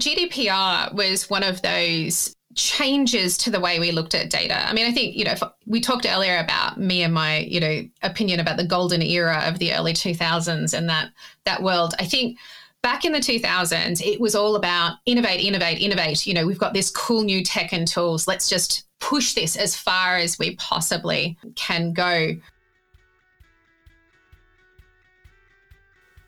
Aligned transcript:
GDPR 0.00 0.92
was 0.94 1.30
one 1.30 1.42
of 1.42 1.62
those 1.62 2.34
changes 2.56 3.38
to 3.38 3.50
the 3.50 3.60
way 3.60 3.78
we 3.78 3.92
looked 3.92 4.14
at 4.14 4.30
data. 4.30 4.68
I 4.68 4.72
mean, 4.72 4.86
I 4.86 4.92
think, 4.92 5.14
you 5.14 5.24
know, 5.24 5.34
we 5.66 5.80
talked 5.80 6.06
earlier 6.06 6.38
about 6.38 6.78
me 6.78 7.02
and 7.02 7.14
my, 7.14 7.38
you 7.38 7.60
know, 7.60 7.82
opinion 8.02 8.40
about 8.40 8.56
the 8.56 8.66
golden 8.66 9.02
era 9.02 9.42
of 9.46 9.58
the 9.58 9.72
early 9.72 9.92
2000s 9.92 10.76
and 10.76 10.88
that 10.88 11.10
that 11.44 11.62
world. 11.62 11.94
I 11.98 12.06
think 12.06 12.38
back 12.82 13.04
in 13.04 13.12
the 13.12 13.18
2000s, 13.18 14.00
it 14.00 14.20
was 14.20 14.34
all 14.34 14.56
about 14.56 14.96
innovate, 15.06 15.44
innovate, 15.44 15.80
innovate. 15.80 16.26
You 16.26 16.34
know, 16.34 16.46
we've 16.46 16.58
got 16.58 16.74
this 16.74 16.90
cool 16.90 17.22
new 17.22 17.44
tech 17.44 17.72
and 17.72 17.86
tools. 17.86 18.26
Let's 18.26 18.48
just 18.48 18.84
push 18.98 19.34
this 19.34 19.56
as 19.56 19.76
far 19.76 20.16
as 20.16 20.38
we 20.38 20.56
possibly 20.56 21.38
can 21.54 21.92
go. 21.92 22.34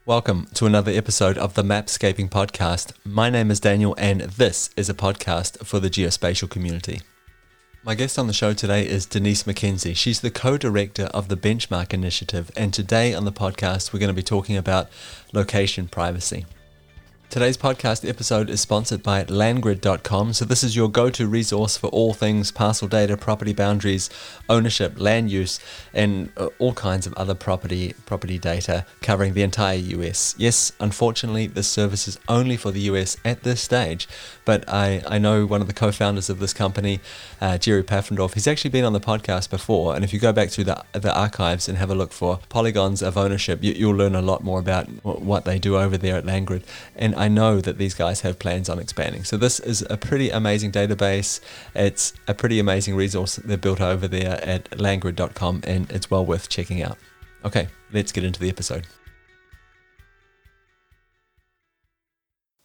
Welcome 0.04 0.48
to 0.54 0.66
another 0.66 0.90
episode 0.90 1.38
of 1.38 1.54
the 1.54 1.62
Mapscaping 1.62 2.28
Podcast. 2.28 2.92
My 3.04 3.30
name 3.30 3.52
is 3.52 3.60
Daniel, 3.60 3.94
and 3.96 4.22
this 4.22 4.70
is 4.76 4.90
a 4.90 4.94
podcast 4.94 5.64
for 5.64 5.79
the 5.79 5.88
geospatial 5.88 6.50
community. 6.50 7.02
My 7.84 7.94
guest 7.94 8.18
on 8.18 8.26
the 8.26 8.32
show 8.32 8.52
today 8.52 8.84
is 8.84 9.07
Denise 9.07 9.44
McKenzie. 9.44 9.94
She's 9.94 10.20
the 10.20 10.32
co 10.32 10.58
director 10.58 11.04
of 11.14 11.29
the 11.29 11.36
Benchmark 11.36 11.94
Initiative, 11.94 12.50
and 12.57 12.74
today 12.74 13.14
on 13.14 13.24
the 13.24 13.30
podcast, 13.30 13.93
we're 13.93 14.00
going 14.00 14.08
to 14.08 14.12
be 14.12 14.24
talking 14.24 14.57
about 14.57 14.90
location 15.32 15.86
privacy. 15.86 16.46
Today's 17.32 17.57
podcast 17.57 18.07
episode 18.07 18.50
is 18.50 18.61
sponsored 18.61 19.03
by 19.03 19.25
landgrid.com. 19.25 20.35
So, 20.35 20.45
this 20.45 20.63
is 20.63 20.77
your 20.77 20.91
go 20.91 21.09
to 21.09 21.27
resource 21.27 21.79
for 21.79 21.86
all 21.86 22.13
things 22.13 22.50
parcel 22.53 22.89
data, 22.89 23.17
property 23.17 23.55
boundaries, 23.55 24.11
ownership, 24.50 25.00
land 25.00 25.31
use, 25.31 25.58
and 25.95 26.31
uh, 26.36 26.49
all 26.58 26.75
kinds 26.75 27.07
of 27.07 27.14
other 27.14 27.35
property 27.35 27.95
property 28.05 28.39
data 28.39 28.85
covering 29.00 29.32
the 29.32 29.41
entire 29.41 29.79
US. 29.79 30.35
Yes, 30.36 30.72
unfortunately, 30.79 31.46
this 31.46 31.68
service 31.68 32.06
is 32.06 32.19
only 32.28 32.58
for 32.58 32.70
the 32.70 32.81
US 32.81 33.17
at 33.25 33.44
this 33.44 33.62
stage, 33.62 34.06
but 34.44 34.69
I, 34.69 35.03
I 35.08 35.17
know 35.17 35.47
one 35.47 35.62
of 35.62 35.69
the 35.69 35.72
co 35.72 35.91
founders 35.91 36.28
of 36.28 36.39
this 36.39 36.53
company, 36.53 37.00
uh, 37.41 37.56
Jerry 37.56 37.83
Paffendorf. 37.83 38.34
He's 38.34 38.46
actually 38.46 38.72
been 38.72 38.84
on 38.84 38.92
the 38.92 39.00
podcast 39.00 39.48
before, 39.48 39.94
and 39.94 40.05
if 40.05 40.12
you 40.12 40.20
go 40.20 40.34
back 40.34 40.50
through 40.50 40.64
the, 40.64 40.84
the 40.92 41.19
archives 41.19 41.67
and 41.67 41.78
have 41.78 41.89
a 41.89 41.94
look 41.94 42.12
for 42.12 42.41
polygons 42.50 43.00
of 43.00 43.17
ownership, 43.17 43.61
you, 43.62 43.86
will 43.86 43.94
learn 43.94 44.14
a 44.14 44.20
lot 44.20 44.44
more 44.44 44.61
about 44.61 44.86
what 45.02 45.46
they 45.46 45.58
do 45.58 45.78
over 45.78 45.96
there 45.96 46.17
at 46.17 46.27
Landgrid. 46.27 46.62
And 46.94 47.21
I 47.22 47.28
know 47.28 47.60
that 47.60 47.78
these 47.78 47.94
guys 47.94 48.22
have 48.22 48.40
plans 48.40 48.68
on 48.68 48.80
expanding. 48.80 49.22
So 49.22 49.36
this 49.36 49.60
is 49.60 49.86
a 49.88 49.96
pretty 49.96 50.30
amazing 50.30 50.72
database. 50.72 51.38
It's 51.72 52.14
a 52.26 52.34
pretty 52.34 52.58
amazing 52.58 52.96
resource 52.96 53.36
they've 53.36 53.60
built 53.60 53.80
over 53.80 54.08
there 54.08 54.44
at 54.44 54.68
landgrid.com 54.70 55.60
and 55.62 55.88
it's 55.92 56.10
well 56.10 56.26
worth 56.26 56.48
checking 56.48 56.82
out. 56.82 56.98
Okay, 57.44 57.68
let's 57.92 58.10
get 58.10 58.24
into 58.24 58.40
the 58.40 58.48
episode. 58.48 58.88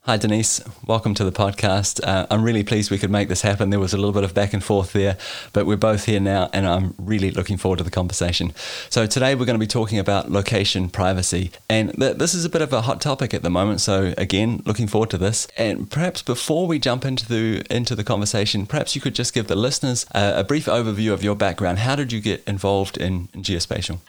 Hi, 0.07 0.15
Denise. 0.15 0.61
Welcome 0.85 1.15
to 1.15 1.25
the 1.25 1.33
podcast. 1.33 1.99
Uh, 2.01 2.25
I'm 2.31 2.41
really 2.41 2.63
pleased 2.63 2.89
we 2.89 2.97
could 2.97 3.11
make 3.11 3.27
this 3.27 3.41
happen. 3.41 3.71
There 3.71 3.79
was 3.81 3.93
a 3.93 3.97
little 3.97 4.13
bit 4.13 4.23
of 4.23 4.33
back 4.33 4.53
and 4.53 4.63
forth 4.63 4.93
there, 4.93 5.17
but 5.51 5.65
we're 5.65 5.75
both 5.75 6.05
here 6.05 6.21
now, 6.21 6.49
and 6.53 6.65
I'm 6.65 6.95
really 6.97 7.29
looking 7.29 7.57
forward 7.57 7.79
to 7.79 7.83
the 7.83 7.91
conversation. 7.91 8.53
So, 8.89 9.05
today 9.05 9.35
we're 9.35 9.43
going 9.43 9.59
to 9.59 9.59
be 9.59 9.67
talking 9.67 9.99
about 9.99 10.31
location 10.31 10.87
privacy, 10.87 11.51
and 11.69 11.93
th- 11.93 12.15
this 12.15 12.33
is 12.33 12.45
a 12.45 12.49
bit 12.49 12.61
of 12.61 12.71
a 12.71 12.83
hot 12.83 13.01
topic 13.01 13.33
at 13.33 13.43
the 13.43 13.49
moment. 13.49 13.81
So, 13.81 14.13
again, 14.17 14.63
looking 14.65 14.87
forward 14.87 15.09
to 15.09 15.17
this. 15.17 15.45
And 15.57 15.91
perhaps 15.91 16.21
before 16.21 16.67
we 16.67 16.79
jump 16.79 17.03
into 17.03 17.27
the 17.27 17.65
into 17.69 17.93
the 17.93 18.05
conversation, 18.05 18.65
perhaps 18.65 18.95
you 18.95 19.01
could 19.01 19.13
just 19.13 19.33
give 19.33 19.47
the 19.47 19.57
listeners 19.57 20.05
uh, 20.15 20.35
a 20.37 20.43
brief 20.45 20.67
overview 20.67 21.11
of 21.11 21.21
your 21.21 21.35
background. 21.35 21.79
How 21.79 21.97
did 21.97 22.13
you 22.13 22.21
get 22.21 22.45
involved 22.47 22.95
in, 22.95 23.27
in 23.33 23.43
geospatial? 23.43 23.99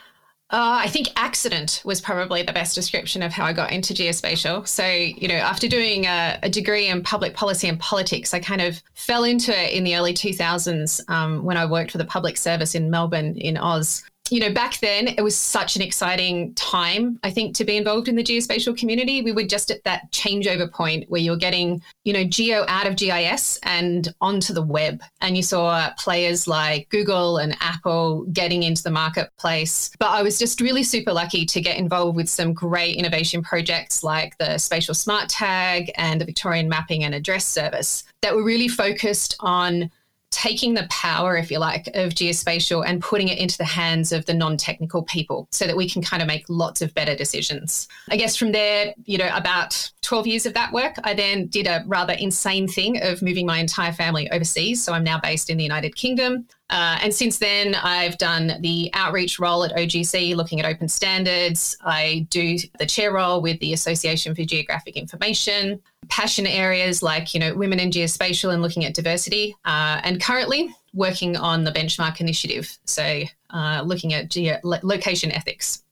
Uh, 0.51 0.81
I 0.83 0.89
think 0.89 1.09
accident 1.17 1.83
was 1.85 2.01
probably 2.01 2.43
the 2.43 2.55
best 2.55 2.75
description 2.75 3.23
of 3.23 3.33
how 3.33 3.45
I 3.45 3.53
got 3.53 3.71
into 3.71 3.93
geospatial. 3.93 4.67
So, 4.67 4.87
you 4.87 5.29
know, 5.29 5.35
after 5.35 5.69
doing 5.69 6.07
a, 6.07 6.39
a 6.43 6.49
degree 6.49 6.89
in 6.89 7.03
public 7.03 7.35
policy 7.35 7.69
and 7.69 7.79
politics, 7.79 8.33
I 8.33 8.41
kind 8.41 8.63
of 8.63 8.83
fell 8.95 9.25
into 9.25 9.53
it 9.53 9.75
in 9.75 9.85
the 9.85 9.95
early 9.97 10.15
2000s 10.15 11.07
um, 11.11 11.45
when 11.45 11.59
I 11.59 11.67
worked 11.67 11.91
for 11.91 11.99
the 11.99 12.07
public 12.07 12.39
service 12.39 12.75
in 12.75 12.89
Melbourne, 12.89 13.37
in 13.37 13.59
Oz 13.59 14.03
you 14.31 14.41
know, 14.41 14.53
back 14.53 14.79
then 14.81 15.09
it 15.09 15.23
was 15.23 15.37
such 15.37 15.77
an 15.77 15.83
exciting 15.83 16.55
time, 16.55 17.19
I 17.23 17.31
think, 17.31 17.55
to 17.57 17.65
be 17.65 17.77
involved 17.77 18.09
in 18.09 18.17
the 18.17 18.25
geospatial 18.25 18.77
community. 18.77 19.23
We 19.23 19.33
were 19.33 19.45
just 19.45 19.71
at 19.71 19.85
that 19.85 20.11
changeover 20.13 20.71
point 20.71 21.09
where 21.09 21.21
you're 21.21 21.37
getting, 21.37 21.83
you 22.05 22.13
know, 22.13 22.25
geo 22.25 22.65
out 22.69 22.87
of 22.87 22.97
GIS 22.97 23.59
and 23.63 24.13
onto 24.21 24.53
the 24.53 24.63
web. 24.63 25.03
And 25.21 25.37
you 25.37 25.43
saw 25.43 25.91
players 25.99 26.47
like 26.47 26.89
Google 26.91 27.39
and 27.39 27.57
Apple 27.61 28.25
getting 28.33 28.63
into 28.63 28.83
the 28.83 28.91
marketplace. 28.91 29.91
But 29.99 30.11
I 30.11 30.23
was 30.23 30.39
just 30.39 30.61
really 30.61 30.83
super 30.83 31.13
lucky 31.13 31.47
to 31.47 31.61
get 31.61 31.77
involved 31.77 32.17
with 32.17 32.29
some 32.29 32.53
great 32.53 32.97
innovation 32.97 33.43
projects 33.43 34.03
like 34.03 34.37
the 34.39 34.59
Spatial 34.59 34.95
Smart 34.95 35.29
Tag 35.29 35.91
and 35.97 36.21
the 36.21 36.25
Victorian 36.25 36.69
Mapping 36.69 37.05
and 37.05 37.15
Address 37.15 37.47
Service 37.47 38.05
that 38.23 38.35
were 38.35 38.45
really 38.45 38.69
focused 38.69 39.37
on 39.41 39.91
taking 40.31 40.75
the 40.75 40.87
power, 40.91 41.37
if 41.37 41.51
you 41.51 41.59
like, 41.59 41.87
of 41.89 42.13
geospatial 42.13 42.85
and 42.87 43.03
putting 43.03 43.29
it 43.29 43.39
into 43.39 43.57
the 43.59 43.65
hands 43.65 44.13
of 44.13 44.27
the 44.27 44.35
non 44.35 44.57
technical 44.57 45.03
people 45.03 45.49
so 45.51 45.67
that 45.67 45.77
we 45.77 45.89
can 45.89 46.03
kind 46.03 46.23
of 46.23 46.29
make 46.29 46.45
lots 46.49 46.83
of 46.83 46.95
better 46.95 47.15
decisions. 47.15 47.89
I 48.11 48.17
guess 48.17 48.37
from 48.37 48.53
there, 48.53 48.95
you 49.05 49.19
know, 49.19 49.31
about 49.35 49.91
12 50.03 50.27
years 50.27 50.47
of 50.47 50.55
that 50.55 50.73
work, 50.73 50.95
I 51.05 51.15
then 51.15 51.47
did 51.47 51.67
a 51.67 51.83
rather 51.87 52.13
insane 52.15 52.69
thing 52.69 53.03
of 53.03 53.23
moving 53.23 53.47
my 53.47 53.59
entire 53.59 53.93
family 53.93 54.31
overseas. 54.31 54.83
So 54.83 54.93
I'm 54.93 55.05
now 55.05 55.19
based 55.21 55.51
in 55.51 55.57
the 55.57 55.65
United 55.65 55.97
Kingdom. 55.97 56.47
Uh, 56.71 56.99
and 57.01 57.15
since 57.15 57.39
then, 57.39 57.75
I've 57.75 58.19
done 58.19 58.59
the 58.61 58.91
outreach 58.93 59.39
role 59.39 59.65
at 59.65 59.75
OGC, 59.75 60.37
looking 60.37 60.61
at 60.61 60.67
open 60.67 60.89
standards. 60.89 61.77
I 61.83 62.27
do 62.31 62.59
the 62.79 62.87
chair 62.87 63.13
role 63.13 63.41
with 63.41 63.59
the 63.61 63.73
Association 63.73 64.35
for 64.35 64.45
Geographic 64.45 64.97
Information, 64.97 65.81
passion 66.09 66.47
areas 66.47 67.03
like, 67.03 67.33
you 67.33 67.41
know, 67.41 67.55
women 67.55 67.81
in 67.81 67.91
geospatial 67.91 68.53
and 68.53 68.61
looking 68.63 68.85
at 68.85 68.95
diversity. 68.95 69.57
Uh, 69.65 70.01
and 70.05 70.21
currently 70.21 70.75
working 70.93 71.37
on 71.37 71.65
the 71.65 71.73
benchmark 71.73 72.21
initiative. 72.21 72.79
So 72.85 73.23
uh, 73.51 73.83
looking 73.85 74.13
at 74.15 74.31
geo- 74.31 74.61
location 74.63 75.31
ethics. 75.33 75.83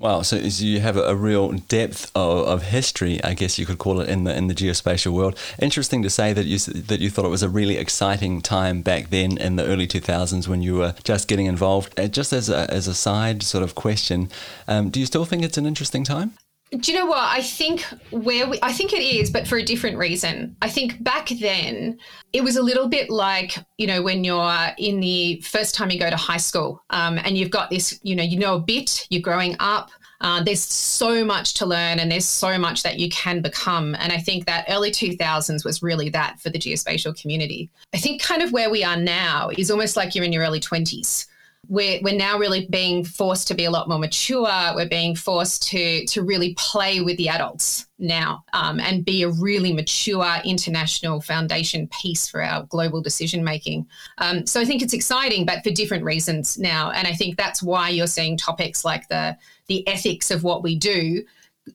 Wow, 0.00 0.22
so, 0.22 0.36
you 0.36 0.80
have 0.80 0.96
a, 0.96 1.14
real 1.14 1.52
depth 1.52 2.10
of, 2.14 2.46
of, 2.46 2.62
history, 2.62 3.22
I 3.22 3.34
guess 3.34 3.58
you 3.58 3.66
could 3.66 3.76
call 3.76 4.00
it, 4.00 4.08
in 4.08 4.24
the 4.24 4.34
in 4.34 4.46
the 4.46 4.54
geospatial 4.54 5.12
world. 5.12 5.36
Interesting 5.60 6.02
to 6.02 6.08
say 6.08 6.32
that 6.32 6.46
you 6.46 6.58
that 6.58 7.00
you 7.00 7.10
thought 7.10 7.26
it 7.26 7.28
was 7.28 7.42
a 7.42 7.50
really 7.50 7.76
exciting 7.76 8.40
time 8.40 8.80
back 8.80 9.10
then 9.10 9.36
in 9.36 9.56
the 9.56 9.66
early 9.66 9.86
2000s 9.86 10.48
when 10.48 10.62
you 10.62 10.76
were 10.76 10.94
just 11.04 11.28
getting 11.28 11.44
involved. 11.44 12.00
Uh, 12.00 12.08
just 12.08 12.32
as 12.32 12.48
a 12.48 12.72
as 12.72 12.88
a 12.88 12.94
side 12.94 13.42
sort 13.42 13.62
of 13.62 13.74
question, 13.74 14.30
um, 14.66 14.88
do 14.88 15.00
you 15.00 15.04
still 15.04 15.26
think 15.26 15.42
it's 15.42 15.58
an 15.58 15.66
interesting 15.66 16.02
time? 16.02 16.32
Do 16.78 16.92
you 16.92 16.98
know 16.98 17.06
what? 17.06 17.18
I 17.18 17.42
think 17.42 17.80
where 18.10 18.48
we, 18.48 18.58
I 18.62 18.72
think 18.72 18.92
it 18.92 19.02
is, 19.02 19.28
but 19.28 19.48
for 19.48 19.58
a 19.58 19.62
different 19.62 19.98
reason. 19.98 20.56
I 20.62 20.68
think 20.68 21.02
back 21.02 21.28
then 21.28 21.98
it 22.32 22.44
was 22.44 22.54
a 22.56 22.62
little 22.62 22.88
bit 22.88 23.10
like 23.10 23.56
you 23.76 23.88
know 23.88 24.02
when 24.02 24.22
you're 24.22 24.68
in 24.78 25.00
the 25.00 25.40
first 25.40 25.74
time 25.74 25.90
you 25.90 25.98
go 25.98 26.08
to 26.08 26.16
high 26.16 26.36
school, 26.36 26.80
um, 26.90 27.18
and 27.18 27.36
you've 27.36 27.50
got 27.50 27.70
this, 27.70 27.98
you 28.04 28.14
know, 28.14 28.22
you 28.22 28.38
know 28.38 28.54
a 28.54 28.60
bit, 28.60 29.06
you're 29.10 29.20
growing 29.20 29.56
up. 29.58 29.90
Uh, 30.20 30.42
there's 30.42 30.60
so 30.60 31.24
much 31.24 31.54
to 31.54 31.66
learn, 31.66 31.98
and 31.98 32.12
there's 32.12 32.26
so 32.26 32.56
much 32.56 32.84
that 32.84 33.00
you 33.00 33.08
can 33.08 33.40
become. 33.40 33.96
And 33.96 34.12
I 34.12 34.18
think 34.18 34.46
that 34.46 34.66
early 34.68 34.92
2000s 34.92 35.64
was 35.64 35.82
really 35.82 36.08
that 36.10 36.38
for 36.40 36.50
the 36.50 36.58
geospatial 36.58 37.20
community. 37.20 37.68
I 37.94 37.98
think 37.98 38.22
kind 38.22 38.42
of 38.42 38.52
where 38.52 38.70
we 38.70 38.84
are 38.84 38.98
now 38.98 39.50
is 39.56 39.70
almost 39.70 39.96
like 39.96 40.14
you're 40.14 40.24
in 40.24 40.32
your 40.32 40.44
early 40.44 40.60
20s 40.60 41.26
we're, 41.70 42.00
we're 42.02 42.16
now 42.16 42.36
really 42.36 42.66
being 42.66 43.04
forced 43.04 43.46
to 43.46 43.54
be 43.54 43.64
a 43.64 43.70
lot 43.70 43.88
more 43.88 43.98
mature. 43.98 44.72
We're 44.74 44.88
being 44.88 45.14
forced 45.14 45.62
to 45.68 46.04
to 46.06 46.22
really 46.22 46.54
play 46.54 47.00
with 47.00 47.16
the 47.16 47.28
adults 47.28 47.86
now 48.00 48.44
um, 48.52 48.80
and 48.80 49.04
be 49.04 49.22
a 49.22 49.28
really 49.28 49.72
mature 49.72 50.34
international 50.44 51.20
foundation 51.20 51.88
piece 51.88 52.28
for 52.28 52.42
our 52.42 52.64
global 52.64 53.00
decision 53.00 53.44
making. 53.44 53.86
Um, 54.18 54.46
so 54.46 54.60
I 54.60 54.64
think 54.64 54.82
it's 54.82 54.92
exciting, 54.92 55.46
but 55.46 55.62
for 55.62 55.70
different 55.70 56.02
reasons 56.02 56.58
now. 56.58 56.90
And 56.90 57.06
I 57.06 57.12
think 57.12 57.36
that's 57.36 57.62
why 57.62 57.90
you're 57.90 58.08
seeing 58.08 58.36
topics 58.36 58.84
like 58.84 59.08
the 59.08 59.36
the 59.68 59.86
ethics 59.86 60.32
of 60.32 60.42
what 60.42 60.64
we 60.64 60.76
do 60.76 61.22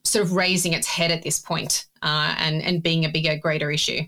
sort 0.04 0.26
of 0.26 0.32
raising 0.32 0.74
its 0.74 0.86
head 0.86 1.10
at 1.10 1.22
this 1.22 1.38
point, 1.38 1.86
uh, 2.02 2.34
and 2.36 2.60
and 2.60 2.82
being 2.82 3.06
a 3.06 3.08
bigger, 3.08 3.38
greater 3.38 3.70
issue. 3.70 4.02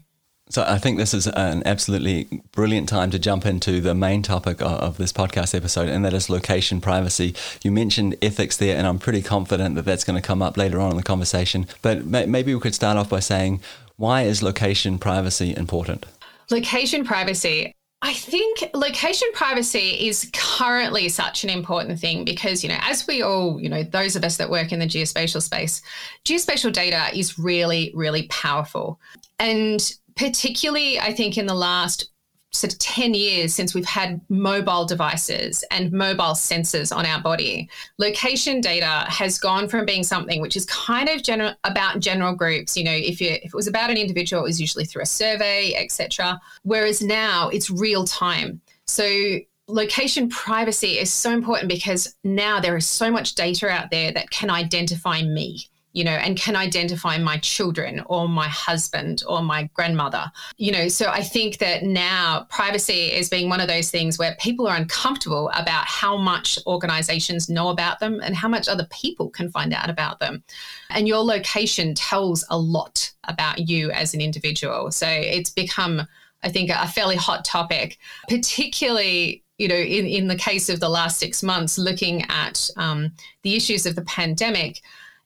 So 0.51 0.65
I 0.67 0.79
think 0.79 0.97
this 0.97 1.13
is 1.13 1.27
an 1.27 1.63
absolutely 1.67 2.43
brilliant 2.53 2.89
time 2.89 3.11
to 3.11 3.19
jump 3.19 3.45
into 3.45 3.81
the 3.81 3.95
main 3.95 4.23
topic 4.23 4.63
of 4.63 4.97
this 4.97 5.13
podcast 5.13 5.55
episode, 5.55 5.89
and 5.89 6.05
that 6.05 6.15
is 6.15 6.31
location 6.31 6.81
privacy. 6.81 7.35
You 7.63 7.71
mentioned 7.71 8.17
ethics 8.23 8.57
there, 8.57 8.77
and 8.77 8.87
I'm 8.87 8.99
pretty 8.99 9.21
confident 9.23 9.75
that 9.75 9.85
that's 9.85 10.05
going 10.05 10.21
to 10.21 10.27
come 10.27 10.41
up 10.41 10.57
later 10.57 10.81
on 10.81 10.91
in 10.91 10.97
the 10.97 11.03
conversation. 11.03 11.67
But 11.83 12.07
maybe 12.07 12.55
we 12.55 12.61
could 12.61 12.75
start 12.75 12.97
off 12.97 13.11
by 13.11 13.21
saying, 13.21 13.61
why 13.97 14.23
is 14.23 14.43
location 14.43 14.99
privacy 14.99 15.55
important? 15.57 16.07
Location 16.51 17.05
privacy. 17.05 17.75
I 18.01 18.15
think 18.15 18.71
location 18.75 19.29
privacy 19.35 20.07
is 20.09 20.31
currently 20.33 21.09
such 21.09 21.43
an 21.43 21.51
important 21.51 21.99
thing 21.99 22.25
because, 22.25 22.63
you 22.63 22.69
know, 22.69 22.79
as 22.81 23.07
we 23.09 23.23
all, 23.23 23.61
you 23.61 23.69
know, 23.69 23.83
those 23.83 24.15
of 24.15 24.25
us 24.25 24.37
that 24.37 24.49
work 24.49 24.71
in 24.71 24.79
the 24.79 24.87
geospatial 24.87 25.43
space, 25.43 25.83
geospatial 26.25 26.73
data 26.73 27.09
is 27.13 27.39
really, 27.41 27.91
really 27.95 28.29
powerful. 28.29 29.01
And 29.41 29.93
particularly, 30.19 30.99
I 30.99 31.13
think, 31.13 31.39
in 31.39 31.47
the 31.47 31.55
last 31.55 32.11
sort 32.51 32.73
of 32.73 32.79
10 32.79 33.13
years 33.13 33.55
since 33.55 33.75
we've 33.75 33.85
had 33.85 34.21
mobile 34.31 34.87
devices 34.87 35.63
and 35.71 35.93
mobile 35.93 36.33
sensors 36.33 36.95
on 36.95 37.05
our 37.05 37.21
body. 37.21 37.69
Location 37.99 38.61
data 38.61 39.05
has 39.09 39.39
gone 39.39 39.69
from 39.69 39.85
being 39.85 40.03
something 40.03 40.41
which 40.41 40.57
is 40.57 40.65
kind 40.65 41.11
of 41.11 41.23
general 41.23 41.55
about 41.65 42.01
general 42.01 42.35
groups. 42.35 42.77
You 42.77 42.85
know, 42.85 42.95
if 42.95 43.21
you 43.21 43.33
if 43.33 43.47
it 43.47 43.55
was 43.55 43.67
about 43.67 43.91
an 43.91 43.99
individual, 43.99 44.43
it 44.43 44.47
was 44.47 44.61
usually 44.61 44.87
through 44.87 45.03
a 45.03 45.07
survey, 45.07 45.75
etc. 45.75 46.41
Whereas 46.63 47.03
now 47.03 47.51
it's 47.51 47.71
real 47.71 48.05
time. 48.05 48.63
So 48.87 49.39
location 49.69 50.31
privacy 50.31 50.99
is 50.99 51.13
so 51.13 51.31
important 51.31 51.69
because 51.69 52.17
now 52.25 52.61
there 52.61 52.77
is 52.77 52.87
so 52.87 53.11
much 53.11 53.35
data 53.35 53.69
out 53.69 53.91
there 53.91 54.11
that 54.13 54.31
can 54.31 54.49
identify 54.49 55.21
me 55.21 55.69
you 55.99 56.05
know, 56.05 56.13
and 56.13 56.37
can 56.37 56.55
identify 56.55 57.19
my 57.19 57.39
children 57.39 58.05
or 58.07 58.29
my 58.29 58.47
husband 58.47 59.25
or 59.27 59.43
my 59.43 59.69
grandmother, 59.75 60.31
you 60.57 60.71
know. 60.71 60.87
So 60.87 61.11
I 61.11 61.25
think 61.25 61.59
that 61.59 61.83
now 61.83 62.47
privacy 62.51 63.11
is 63.13 63.29
being 63.29 63.49
one 63.49 63.61
of 63.61 63.67
those 63.67 63.91
things 63.91 64.17
where 64.17 64.37
people 64.39 64.69
are 64.69 64.77
uncomfortable 64.77 65.51
about 65.57 65.85
how 65.87 66.17
much 66.17 66.57
organizations 66.69 67.49
know 67.49 67.71
about 67.71 67.99
them 67.99 68.21
and 68.23 68.37
how 68.37 68.47
much 68.47 68.69
other 68.69 68.87
people 68.93 69.29
can 69.29 69.51
find 69.51 69.75
out 69.75 69.91
about 69.91 70.21
them. 70.21 70.45
And 70.91 71.09
your 71.09 71.25
location 71.25 71.97
tells 71.97 72.45
a 72.49 72.57
lot 72.57 73.11
about 73.25 73.69
you 73.69 73.91
as 73.91 74.15
an 74.15 74.21
individual. 74.21 74.93
So 74.93 75.09
it's 75.09 75.51
become, 75.51 76.07
I 76.45 76.49
think, 76.49 76.71
a 76.71 76.87
fairly 76.87 77.17
hot 77.17 77.45
topic, 77.45 77.99
particularly 78.29 79.43
you 79.59 79.67
know, 79.67 79.75
in, 79.75 80.07
in 80.07 80.29
the 80.29 80.37
case 80.37 80.69
of 80.69 80.79
the 80.79 80.89
last 80.89 81.19
six 81.19 81.43
months, 81.43 81.79
looking 81.79 82.25
at 82.29 82.71
um, 82.77 83.11
the 83.43 83.57
issues 83.57 83.87
of 83.87 83.97
the 83.97 84.03
pandemic, 84.03 84.81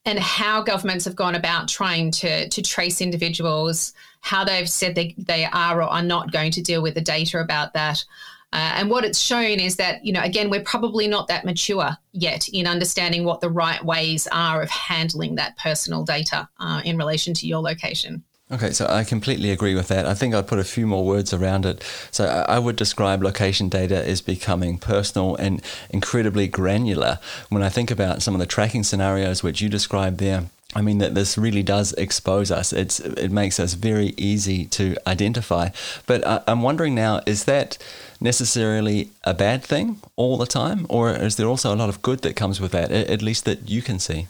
and 0.04 0.19
how 0.19 0.62
governments 0.62 1.04
have 1.04 1.16
gone 1.16 1.34
about 1.34 1.69
trying 1.69 2.10
to, 2.10 2.49
to 2.49 2.62
trace 2.62 3.00
individuals, 3.00 3.93
how 4.20 4.44
they've 4.44 4.69
said 4.69 4.94
they, 4.94 5.14
they 5.19 5.44
are 5.46 5.82
or 5.82 5.88
are 5.88 6.02
not 6.02 6.32
going 6.32 6.50
to 6.52 6.62
deal 6.62 6.82
with 6.82 6.94
the 6.94 7.00
data 7.00 7.38
about 7.40 7.72
that. 7.75 8.04
Uh, 8.52 8.72
and 8.76 8.90
what 8.90 9.04
it's 9.04 9.19
shown 9.19 9.58
is 9.58 9.76
that, 9.76 10.04
you 10.04 10.12
know, 10.12 10.20
again, 10.22 10.50
we're 10.50 10.62
probably 10.62 11.08
not 11.08 11.26
that 11.28 11.44
mature 11.44 11.90
yet 12.12 12.46
in 12.49 12.66
understanding 12.66 13.25
what 13.25 13.40
the 13.40 13.49
right 13.49 13.82
ways 13.82 14.26
are 14.31 14.60
of 14.60 14.69
handling 14.69 15.37
that 15.37 15.56
personal 15.56 16.05
data 16.05 16.46
uh, 16.60 16.82
in 16.84 16.98
relation 16.98 17.32
to 17.32 17.46
your 17.46 17.60
location. 17.60 18.22
Okay, 18.52 18.72
so 18.72 18.87
I 18.87 19.04
completely 19.04 19.50
agree 19.50 19.75
with 19.75 19.88
that. 19.88 20.04
I 20.04 20.12
think 20.12 20.34
I'd 20.34 20.46
put 20.46 20.58
a 20.58 20.64
few 20.64 20.87
more 20.87 21.06
words 21.06 21.32
around 21.32 21.64
it. 21.64 21.82
So 22.10 22.26
I 22.26 22.58
would 22.58 22.76
describe 22.76 23.22
location 23.22 23.70
data 23.70 24.06
as 24.06 24.20
becoming 24.20 24.76
personal 24.76 25.37
and 25.37 25.62
incredibly 25.88 26.49
granular. 26.49 27.19
When 27.49 27.62
I 27.62 27.70
think 27.70 27.90
about 27.90 28.20
some 28.20 28.34
of 28.34 28.40
the 28.40 28.46
tracking 28.46 28.82
scenarios 28.82 29.43
which 29.43 29.62
you 29.62 29.70
described 29.70 30.19
there, 30.19 30.44
I 30.75 30.82
mean 30.82 30.99
that 30.99 31.14
this 31.14 31.38
really 31.38 31.62
does 31.62 31.94
expose 31.94 32.50
us. 32.50 32.75
It's 32.75 33.00
it 33.00 33.31
makes 33.31 33.58
us 33.58 33.75
very 33.75 34.12
easy 34.19 34.66
to 34.66 34.96
identify. 35.06 35.70
But 36.06 36.26
I, 36.26 36.43
I'm 36.46 36.62
wondering 36.62 36.94
now, 36.94 37.20
is 37.26 37.44
that 37.44 37.78
necessarily 38.20 39.10
a 39.25 39.34
bad 39.34 39.62
thing 39.62 40.00
all 40.16 40.37
the 40.37 40.46
time, 40.46 40.87
or 40.88 41.10
is 41.10 41.37
there 41.37 41.46
also 41.46 41.75
a 41.75 41.76
lot 41.76 41.88
of 41.88 42.02
good 42.02 42.20
that 42.22 42.37
comes 42.37 42.60
with 42.60 42.72
that, 42.72 42.90
at 42.90 43.22
least 43.22 43.44
that 43.44 43.69
you 43.69 43.82
can 43.82 43.98
see? 43.98 44.28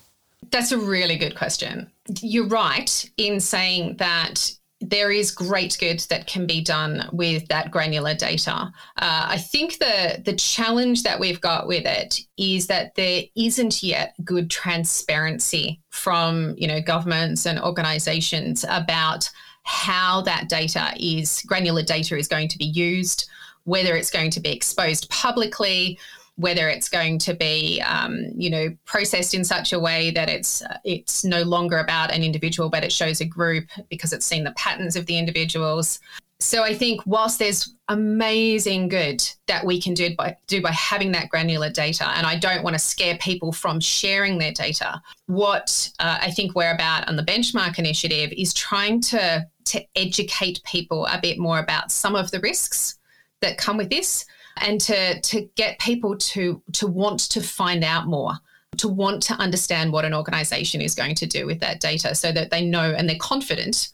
That's 0.50 0.72
a 0.72 0.78
really 0.78 1.16
good 1.16 1.36
question. 1.36 1.91
You're 2.20 2.48
right 2.48 3.10
in 3.16 3.40
saying 3.40 3.96
that 3.98 4.52
there 4.82 5.10
is 5.10 5.30
great 5.30 5.76
good 5.78 6.00
that 6.10 6.26
can 6.26 6.46
be 6.46 6.60
done 6.60 7.08
with 7.12 7.46
that 7.48 7.70
granular 7.70 8.14
data. 8.14 8.72
Uh, 8.96 9.26
I 9.28 9.38
think 9.38 9.78
the 9.78 10.20
the 10.24 10.34
challenge 10.34 11.04
that 11.04 11.20
we've 11.20 11.40
got 11.40 11.68
with 11.68 11.86
it 11.86 12.18
is 12.36 12.66
that 12.66 12.94
there 12.96 13.22
isn't 13.36 13.82
yet 13.82 14.14
good 14.24 14.50
transparency 14.50 15.80
from 15.90 16.54
you 16.58 16.66
know 16.66 16.80
governments 16.80 17.46
and 17.46 17.60
organisations 17.60 18.64
about 18.68 19.30
how 19.62 20.20
that 20.22 20.48
data 20.48 20.92
is 20.98 21.42
granular 21.46 21.82
data 21.82 22.16
is 22.16 22.26
going 22.26 22.48
to 22.48 22.58
be 22.58 22.64
used, 22.64 23.28
whether 23.64 23.94
it's 23.94 24.10
going 24.10 24.30
to 24.30 24.40
be 24.40 24.50
exposed 24.50 25.08
publicly, 25.10 25.98
whether 26.36 26.68
it's 26.68 26.88
going 26.88 27.18
to 27.18 27.34
be, 27.34 27.80
um, 27.82 28.26
you 28.34 28.48
know, 28.48 28.74
processed 28.84 29.34
in 29.34 29.44
such 29.44 29.72
a 29.72 29.78
way 29.78 30.10
that 30.10 30.28
it's 30.28 30.62
it's 30.84 31.24
no 31.24 31.42
longer 31.42 31.78
about 31.78 32.10
an 32.10 32.22
individual, 32.22 32.70
but 32.70 32.84
it 32.84 32.92
shows 32.92 33.20
a 33.20 33.24
group 33.24 33.68
because 33.90 34.12
it's 34.12 34.26
seen 34.26 34.44
the 34.44 34.52
patterns 34.52 34.96
of 34.96 35.06
the 35.06 35.18
individuals. 35.18 36.00
So 36.40 36.64
I 36.64 36.74
think 36.74 37.02
whilst 37.06 37.38
there's 37.38 37.72
amazing 37.88 38.88
good 38.88 39.22
that 39.46 39.64
we 39.64 39.80
can 39.80 39.94
do 39.94 40.14
by 40.16 40.36
do 40.48 40.60
by 40.60 40.72
having 40.72 41.12
that 41.12 41.28
granular 41.28 41.70
data, 41.70 42.08
and 42.16 42.26
I 42.26 42.36
don't 42.36 42.64
want 42.64 42.74
to 42.74 42.80
scare 42.80 43.16
people 43.18 43.52
from 43.52 43.78
sharing 43.78 44.38
their 44.38 44.52
data. 44.52 45.00
What 45.26 45.90
uh, 46.00 46.18
I 46.20 46.32
think 46.32 46.56
we're 46.56 46.74
about 46.74 47.08
on 47.08 47.16
the 47.16 47.22
benchmark 47.22 47.78
initiative 47.78 48.32
is 48.36 48.52
trying 48.54 49.00
to 49.02 49.46
to 49.66 49.84
educate 49.94 50.60
people 50.64 51.06
a 51.06 51.20
bit 51.20 51.38
more 51.38 51.60
about 51.60 51.92
some 51.92 52.16
of 52.16 52.30
the 52.32 52.40
risks 52.40 52.98
that 53.40 53.58
come 53.58 53.76
with 53.76 53.90
this 53.90 54.24
and 54.58 54.80
to 54.80 55.20
to 55.20 55.48
get 55.56 55.78
people 55.78 56.16
to 56.16 56.62
to 56.72 56.86
want 56.86 57.20
to 57.20 57.40
find 57.40 57.84
out 57.84 58.06
more 58.06 58.32
to 58.78 58.88
want 58.88 59.22
to 59.22 59.34
understand 59.34 59.92
what 59.92 60.04
an 60.04 60.14
organization 60.14 60.80
is 60.80 60.94
going 60.94 61.14
to 61.14 61.26
do 61.26 61.46
with 61.46 61.60
that 61.60 61.80
data 61.80 62.14
so 62.14 62.32
that 62.32 62.50
they 62.50 62.64
know 62.64 62.94
and 62.96 63.08
they're 63.08 63.16
confident 63.18 63.88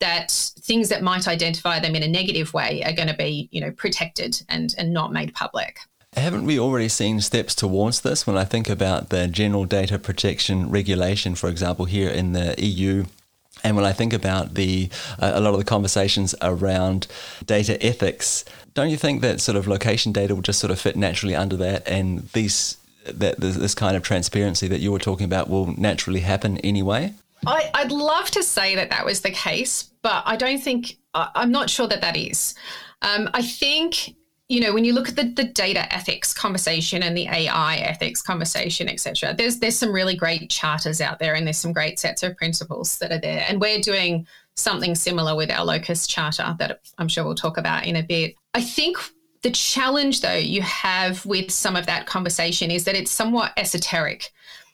that 0.00 0.30
things 0.60 0.88
that 0.88 1.02
might 1.02 1.28
identify 1.28 1.78
them 1.78 1.94
in 1.94 2.02
a 2.02 2.08
negative 2.08 2.52
way 2.54 2.82
are 2.84 2.92
going 2.92 3.08
to 3.08 3.14
be 3.14 3.48
you 3.52 3.60
know 3.60 3.70
protected 3.72 4.40
and 4.48 4.74
and 4.78 4.92
not 4.92 5.12
made 5.12 5.34
public 5.34 5.78
haven't 6.14 6.44
we 6.44 6.58
already 6.58 6.88
seen 6.88 7.20
steps 7.20 7.54
towards 7.54 8.02
this 8.02 8.26
when 8.26 8.36
I 8.36 8.44
think 8.44 8.68
about 8.68 9.08
the 9.08 9.26
General 9.28 9.64
Data 9.64 9.98
Protection 9.98 10.68
Regulation, 10.68 11.34
for 11.34 11.48
example, 11.48 11.86
here 11.86 12.10
in 12.10 12.32
the 12.34 12.54
EU? 12.58 13.06
And 13.64 13.76
when 13.76 13.84
I 13.84 13.92
think 13.92 14.12
about 14.12 14.54
the 14.54 14.88
uh, 15.18 15.32
a 15.34 15.40
lot 15.40 15.52
of 15.52 15.58
the 15.58 15.64
conversations 15.64 16.34
around 16.42 17.06
data 17.46 17.80
ethics, 17.84 18.44
don't 18.74 18.90
you 18.90 18.96
think 18.96 19.20
that 19.20 19.40
sort 19.40 19.56
of 19.56 19.68
location 19.68 20.12
data 20.12 20.34
will 20.34 20.42
just 20.42 20.58
sort 20.58 20.70
of 20.70 20.80
fit 20.80 20.96
naturally 20.96 21.36
under 21.36 21.56
that, 21.58 21.86
and 21.86 22.28
these 22.30 22.76
that 23.04 23.40
this 23.40 23.74
kind 23.74 23.96
of 23.96 24.02
transparency 24.02 24.68
that 24.68 24.80
you 24.80 24.92
were 24.92 24.98
talking 24.98 25.24
about 25.24 25.48
will 25.48 25.78
naturally 25.78 26.20
happen 26.20 26.58
anyway? 26.58 27.12
I, 27.46 27.70
would 27.82 27.92
love 27.92 28.30
to 28.32 28.42
say 28.42 28.76
that 28.76 28.90
that 28.90 29.04
was 29.04 29.22
the 29.22 29.30
case, 29.30 29.90
but 30.02 30.22
I 30.26 30.36
don't 30.36 30.62
think 30.62 30.96
I'm 31.14 31.50
not 31.50 31.70
sure 31.70 31.88
that 31.88 32.00
that 32.00 32.16
is. 32.16 32.54
Um, 33.02 33.28
I 33.34 33.42
think 33.42 34.14
you 34.52 34.60
know, 34.60 34.74
when 34.74 34.84
you 34.84 34.92
look 34.92 35.08
at 35.08 35.16
the, 35.16 35.24
the 35.24 35.44
data 35.44 35.90
ethics 35.94 36.34
conversation 36.34 37.02
and 37.02 37.16
the 37.16 37.26
AI 37.26 37.76
ethics 37.76 38.20
conversation, 38.20 38.86
etc., 38.86 39.34
there's 39.34 39.60
there's 39.60 39.78
some 39.78 39.90
really 39.90 40.14
great 40.14 40.50
charters 40.50 41.00
out 41.00 41.18
there, 41.18 41.34
and 41.34 41.46
there's 41.46 41.56
some 41.56 41.72
great 41.72 41.98
sets 41.98 42.22
of 42.22 42.36
principles 42.36 42.98
that 42.98 43.10
are 43.10 43.18
there. 43.18 43.46
And 43.48 43.62
we're 43.62 43.80
doing 43.80 44.26
something 44.54 44.94
similar 44.94 45.34
with 45.34 45.50
our 45.50 45.64
locus 45.64 46.06
charter 46.06 46.54
that 46.58 46.80
I'm 46.98 47.08
sure 47.08 47.24
we'll 47.24 47.34
talk 47.34 47.56
about 47.56 47.86
in 47.86 47.96
a 47.96 48.02
bit. 48.02 48.34
I 48.52 48.60
think 48.60 48.98
the 49.40 49.50
challenge, 49.52 50.20
though, 50.20 50.34
you 50.34 50.60
have 50.60 51.24
with 51.24 51.50
some 51.50 51.74
of 51.74 51.86
that 51.86 52.04
conversation 52.04 52.70
is 52.70 52.84
that 52.84 52.94
it's 52.94 53.10
somewhat 53.10 53.54
esoteric. 53.56 54.32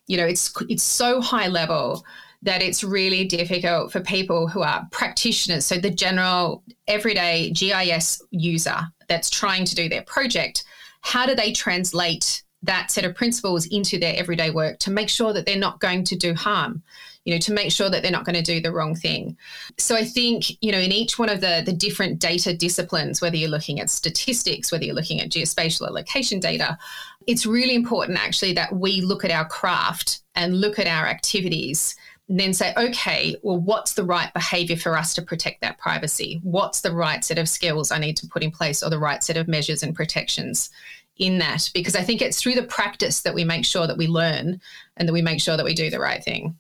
You 0.09 0.17
know, 0.17 0.27
it's 0.27 0.53
it's 0.69 0.83
so 0.83 1.21
high 1.21 1.47
level 1.47 2.05
that 2.43 2.63
it's 2.63 2.85
really 2.85 3.25
difficult 3.25 3.91
for 3.91 4.01
people 4.01 4.47
who 4.49 4.63
are 4.63 4.87
practitioners, 4.93 5.65
so 5.65 5.77
the 5.77 5.91
general 5.91 6.63
everyday 6.87 7.51
GIS 7.51 8.23
user 8.31 8.79
that's 9.09 9.31
trying 9.31 9.65
to 9.65 9.75
do 9.75 9.89
their 9.89 10.03
project, 10.03 10.65
how 11.01 11.27
do 11.27 11.35
they 11.35 11.53
translate 11.53 12.43
that 12.63 12.91
set 12.91 13.05
of 13.05 13.15
principles 13.15 13.67
into 13.67 13.99
their 13.99 14.15
everyday 14.17 14.51
work 14.51 14.79
to 14.81 14.91
make 14.91 15.09
sure 15.09 15.33
that 15.33 15.47
they're 15.47 15.57
not 15.57 15.81
going 15.81 16.05
to 16.05 16.17
do 16.17 16.35
harm? 16.35 16.83
you 17.29 17.35
know, 17.35 17.39
to 17.41 17.53
make 17.53 17.71
sure 17.71 17.91
that 17.91 18.01
they're 18.01 18.11
not 18.11 18.25
going 18.25 18.43
to 18.43 18.43
do 18.43 18.59
the 18.59 18.73
wrong 18.73 18.95
thing. 18.95 19.37
So 19.77 19.95
I 19.95 20.03
think, 20.03 20.51
you 20.63 20.73
know, 20.73 20.79
in 20.79 20.93
each 20.93 21.19
one 21.19 21.29
of 21.29 21.43
the, 21.43 21.63
the 21.63 21.75
different 21.75 22.21
data 22.21 22.57
disciplines, 22.57 23.21
whether 23.21 23.37
you're 23.37 23.51
looking 23.51 23.81
at 23.81 23.91
statistics, 23.91 24.73
whether 24.73 24.85
you're 24.85 24.95
looking 24.95 25.21
at 25.21 25.29
geospatial 25.29 25.87
or 25.87 25.93
location 25.93 26.41
data, 26.41 26.79
it's 27.27 27.45
really 27.45 27.75
important 27.75 28.19
actually 28.19 28.55
that 28.55 28.75
we 28.75 29.03
look 29.03 29.27
at 29.27 29.31
our 29.31 29.47
craft 29.47 30.23
and 30.37 30.59
look 30.59 30.79
at 30.79 30.87
our 30.87 31.07
activities 31.07 31.95
then 32.29 32.53
say, 32.53 32.75
okay, 32.77 33.35
well, 33.43 33.57
what's 33.57 33.95
the 33.95 34.05
right 34.05 34.33
behavior 34.35 34.77
for 34.77 34.97
us 34.97 35.15
to 35.15 35.23
protect 35.23 35.63
that 35.63 35.79
privacy? 35.79 36.41
What's 36.43 36.83
the 36.83 36.93
right 36.93 37.25
set 37.25 37.39
of 37.39 37.49
skills 37.49 37.91
I 37.91 37.99
need 37.99 38.17
to 38.19 38.27
put 38.27 38.43
in 38.43 38.51
place 38.51 38.83
or 38.83 38.91
the 38.91 38.99
right 38.99 39.25
set 39.25 39.39
of 39.39 39.49
measures 39.49 39.83
and 39.83 39.95
protections 39.95 40.69
in 41.17 41.39
that? 41.39 41.71
Because 41.73 41.97
I 41.97 42.03
think 42.03 42.21
it's 42.21 42.41
through 42.41 42.57
the 42.57 42.65
practice 42.65 43.23
that 43.23 43.35
we 43.35 43.45
make 43.45 43.65
sure 43.65 43.87
that 43.87 43.97
we 43.97 44.07
learn 44.07 44.61
and 44.99 45.09
that 45.09 45.15
we 45.15 45.23
make 45.23 45.41
sure 45.41 45.57
that 45.57 45.65
we 45.65 45.75
do 45.75 45.89
the 45.89 46.01
right 46.01 46.23
thing. 46.23 46.57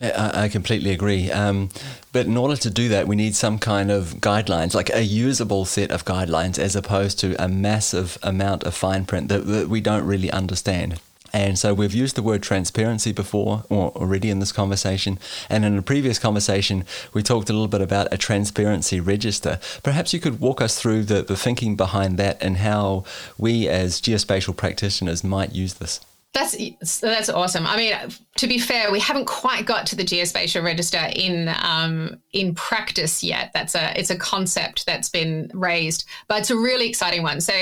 I, 0.00 0.48
completely 0.48 0.92
agree. 0.92 1.28
Um, 1.28 1.70
but 2.12 2.26
in 2.26 2.36
order 2.36 2.54
to 2.54 2.70
do 2.70 2.88
that, 2.90 3.08
we 3.08 3.16
need 3.16 3.34
some 3.34 3.58
kind 3.58 3.90
of 3.90 4.14
guidelines, 4.20 4.72
like 4.72 4.90
a 4.94 5.02
usable 5.02 5.64
set 5.64 5.90
of 5.90 6.04
guidelines, 6.04 6.56
as 6.56 6.76
opposed 6.76 7.18
to 7.20 7.34
a 7.42 7.48
massive 7.48 8.16
amount 8.22 8.62
of 8.62 8.76
fine 8.76 9.06
print 9.06 9.28
that, 9.28 9.46
that 9.46 9.68
we 9.68 9.80
don't 9.80 10.06
really 10.06 10.30
understand. 10.30 11.00
And 11.32 11.58
so 11.58 11.74
we've 11.74 11.94
used 11.94 12.16
the 12.16 12.22
word 12.22 12.42
transparency 12.42 13.12
before 13.12 13.64
or 13.68 13.90
already 13.90 14.30
in 14.30 14.38
this 14.38 14.52
conversation. 14.52 15.18
And 15.48 15.64
in 15.64 15.76
a 15.76 15.82
previous 15.82 16.18
conversation, 16.18 16.84
we 17.12 17.22
talked 17.22 17.50
a 17.50 17.52
little 17.52 17.68
bit 17.68 17.80
about 17.80 18.12
a 18.12 18.18
transparency 18.18 19.00
register. 19.00 19.60
Perhaps 19.82 20.12
you 20.12 20.20
could 20.20 20.40
walk 20.40 20.60
us 20.60 20.78
through 20.80 21.04
the, 21.04 21.22
the 21.22 21.36
thinking 21.36 21.76
behind 21.76 22.18
that 22.18 22.42
and 22.42 22.58
how 22.58 23.04
we 23.36 23.68
as 23.68 24.00
geospatial 24.00 24.56
practitioners 24.56 25.22
might 25.22 25.52
use 25.54 25.74
this. 25.74 26.00
That's 26.34 27.00
that's 27.00 27.30
awesome. 27.30 27.66
I 27.66 27.76
mean, 27.76 27.94
to 28.36 28.46
be 28.46 28.58
fair, 28.58 28.92
we 28.92 29.00
haven't 29.00 29.24
quite 29.24 29.64
got 29.64 29.86
to 29.86 29.96
the 29.96 30.04
geospatial 30.04 30.62
register 30.62 31.10
in 31.16 31.48
um, 31.62 32.20
in 32.32 32.54
practice 32.54 33.24
yet. 33.24 33.50
That's 33.54 33.74
a 33.74 33.98
it's 33.98 34.10
a 34.10 34.16
concept 34.16 34.84
that's 34.84 35.08
been 35.08 35.50
raised, 35.54 36.04
but 36.28 36.40
it's 36.40 36.50
a 36.50 36.56
really 36.56 36.88
exciting 36.88 37.22
one. 37.22 37.40
So. 37.40 37.54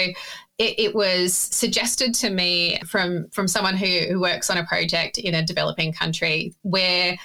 It, 0.59 0.79
it 0.79 0.95
was 0.95 1.35
suggested 1.35 2.15
to 2.15 2.31
me 2.31 2.81
from 2.87 3.29
from 3.31 3.47
someone 3.47 3.77
who, 3.77 4.01
who 4.09 4.21
works 4.21 4.49
on 4.49 4.57
a 4.57 4.65
project 4.65 5.19
in 5.19 5.35
a 5.35 5.45
developing 5.45 5.93
country 5.93 6.55
where 6.63 7.17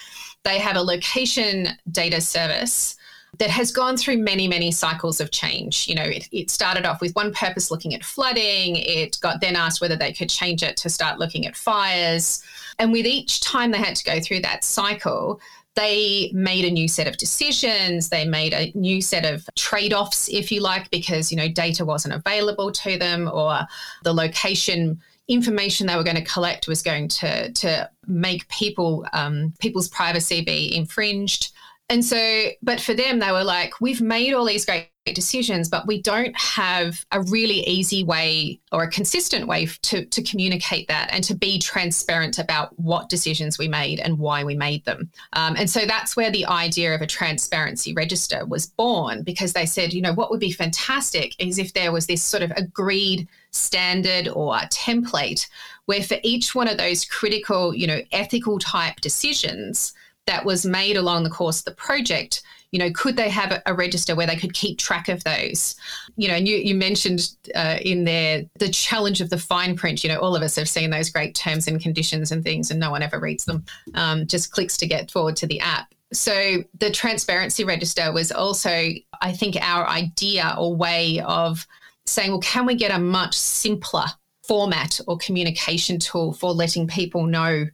they 0.43 0.59
have 0.59 0.75
a 0.75 0.81
location 0.81 1.69
data 1.91 2.19
service 2.19 2.97
that 3.37 3.49
has 3.49 3.71
gone 3.71 3.95
through 3.95 4.17
many, 4.17 4.47
many 4.47 4.71
cycles 4.71 5.21
of 5.21 5.31
change. 5.31 5.87
You 5.87 5.95
know, 5.95 6.03
it, 6.03 6.27
it, 6.31 6.49
started 6.51 6.85
off 6.85 6.99
with 6.99 7.15
one 7.15 7.33
purpose 7.33 7.71
looking 7.71 7.93
at 7.93 8.03
flooding. 8.03 8.75
It 8.75 9.17
got 9.21 9.39
then 9.39 9.55
asked 9.55 9.79
whether 9.79 9.95
they 9.95 10.11
could 10.11 10.29
change 10.29 10.63
it 10.63 10.75
to 10.77 10.89
start 10.89 11.17
looking 11.17 11.47
at 11.47 11.55
fires. 11.55 12.43
And 12.77 12.91
with 12.91 13.05
each 13.05 13.39
time 13.39 13.71
they 13.71 13.77
had 13.77 13.95
to 13.95 14.03
go 14.03 14.19
through 14.19 14.41
that 14.41 14.63
cycle, 14.63 15.39
they 15.75 16.31
made 16.33 16.65
a 16.65 16.71
new 16.71 16.87
set 16.87 17.07
of 17.07 17.17
decisions. 17.17 18.09
They 18.09 18.25
made 18.25 18.53
a 18.53 18.71
new 18.75 19.01
set 19.01 19.25
of 19.25 19.47
trade 19.55 19.93
offs, 19.93 20.27
if 20.29 20.51
you 20.51 20.61
like, 20.61 20.89
because, 20.89 21.31
you 21.31 21.37
know, 21.37 21.47
data 21.47 21.85
wasn't 21.85 22.13
available 22.13 22.71
to 22.71 22.97
them 22.97 23.29
or 23.31 23.61
the 24.03 24.13
location 24.13 25.01
information 25.27 25.87
they 25.87 25.95
were 25.95 26.03
going 26.03 26.17
to 26.17 26.23
collect 26.23 26.67
was 26.67 26.81
going 26.81 27.07
to, 27.07 27.51
to 27.53 27.89
make 28.05 28.47
people 28.49 29.05
um, 29.13 29.53
people's 29.59 29.87
privacy 29.87 30.43
be 30.43 30.75
infringed. 30.75 31.53
And 31.89 32.03
so, 32.03 32.47
but 32.61 32.79
for 32.81 32.93
them, 32.93 33.19
they 33.19 33.31
were 33.31 33.43
like, 33.43 33.79
we've 33.79 34.01
made 34.01 34.33
all 34.33 34.45
these 34.45 34.65
great 34.65 34.90
decisions, 35.05 35.67
but 35.67 35.87
we 35.87 36.01
don't 36.01 36.37
have 36.37 37.05
a 37.11 37.21
really 37.23 37.61
easy 37.61 38.03
way 38.03 38.59
or 38.71 38.83
a 38.83 38.89
consistent 38.89 39.47
way 39.47 39.65
to, 39.81 40.05
to 40.05 40.21
communicate 40.21 40.87
that 40.87 41.09
and 41.11 41.23
to 41.23 41.33
be 41.33 41.57
transparent 41.57 42.37
about 42.37 42.77
what 42.79 43.09
decisions 43.09 43.57
we 43.57 43.67
made 43.67 43.99
and 43.99 44.19
why 44.19 44.43
we 44.43 44.55
made 44.55 44.85
them. 44.85 45.09
Um, 45.33 45.55
and 45.57 45.69
so 45.69 45.85
that's 45.85 46.15
where 46.15 46.29
the 46.29 46.45
idea 46.45 46.93
of 46.93 47.01
a 47.01 47.07
transparency 47.07 47.93
register 47.93 48.45
was 48.45 48.67
born 48.67 49.23
because 49.23 49.53
they 49.53 49.65
said, 49.65 49.91
you 49.91 50.01
know, 50.01 50.13
what 50.13 50.29
would 50.29 50.39
be 50.39 50.51
fantastic 50.51 51.33
is 51.39 51.57
if 51.57 51.73
there 51.73 51.91
was 51.91 52.05
this 52.05 52.23
sort 52.23 52.43
of 52.43 52.51
agreed 52.55 53.27
standard 53.49 54.27
or 54.27 54.55
template 54.71 55.47
where 55.85 56.03
for 56.03 56.17
each 56.21 56.53
one 56.53 56.67
of 56.67 56.77
those 56.77 57.05
critical, 57.05 57.75
you 57.75 57.87
know, 57.87 58.01
ethical 58.11 58.59
type 58.59 59.01
decisions, 59.01 59.93
that 60.27 60.45
was 60.45 60.65
made 60.65 60.95
along 60.95 61.23
the 61.23 61.29
course 61.29 61.59
of 61.59 61.65
the 61.65 61.71
project 61.71 62.43
you 62.71 62.79
know 62.79 62.91
could 62.91 63.17
they 63.17 63.29
have 63.29 63.61
a, 63.65 63.73
register 63.73 64.15
where 64.15 64.27
they 64.27 64.35
could 64.35 64.53
keep 64.53 64.77
track 64.77 65.09
of 65.09 65.23
those? 65.23 65.75
You 66.15 66.27
know 66.27 66.35
and 66.35 66.47
you, 66.47 66.57
you 66.57 66.75
mentioned 66.75 67.35
uh, 67.55 67.77
in 67.81 68.03
there 68.03 68.43
the 68.59 68.69
challenge 68.69 69.21
of 69.21 69.29
the 69.29 69.37
fine 69.37 69.75
print. 69.75 70.03
You 70.03 70.09
know 70.09 70.19
all 70.19 70.35
of 70.35 70.41
us 70.41 70.55
have 70.55 70.69
seen 70.69 70.89
those 70.89 71.09
great 71.09 71.35
terms 71.35 71.67
and 71.67 71.81
conditions 71.81 72.31
and 72.31 72.43
things 72.43 72.71
and 72.71 72.79
no 72.79 72.91
one 72.91 73.03
ever 73.03 73.19
reads 73.19 73.45
them. 73.45 73.65
Um, 73.93 74.27
just 74.27 74.51
clicks 74.51 74.77
to 74.77 74.87
get 74.87 75.11
forward 75.11 75.35
to 75.37 75.47
the 75.47 75.59
app. 75.59 75.93
So 76.13 76.63
the 76.79 76.91
transparency 76.91 77.63
register 77.63 78.11
was 78.11 78.31
also 78.31 78.89
i 79.21 79.31
think 79.31 79.55
our 79.61 79.87
idea 79.87 80.55
or 80.57 80.75
way 80.75 81.21
of 81.25 81.65
saying 82.05 82.31
well 82.31 82.41
can 82.41 82.65
we 82.65 82.75
get 82.75 82.91
a 82.91 82.99
much 82.99 83.37
simpler 83.37 84.05
format 84.43 84.99
or 85.07 85.17
communication 85.17 85.99
tool 85.99 86.33
for 86.33 86.51
letting 86.51 86.87
people 86.87 87.25
know 87.25 87.65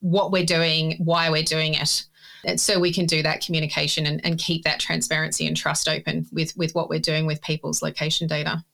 what 0.00 0.32
we're 0.32 0.44
doing, 0.44 0.96
why 0.98 1.30
we're 1.30 1.42
doing 1.42 1.74
it. 1.74 2.04
And 2.44 2.60
so 2.60 2.78
we 2.78 2.92
can 2.92 3.06
do 3.06 3.22
that 3.22 3.44
communication 3.44 4.06
and, 4.06 4.24
and 4.24 4.38
keep 4.38 4.64
that 4.64 4.80
transparency 4.80 5.46
and 5.46 5.56
trust 5.56 5.88
open 5.88 6.26
with, 6.32 6.56
with 6.56 6.74
what 6.74 6.88
we're 6.88 7.00
doing 7.00 7.26
with 7.26 7.42
people's 7.42 7.82
location 7.82 8.26
data. 8.26 8.64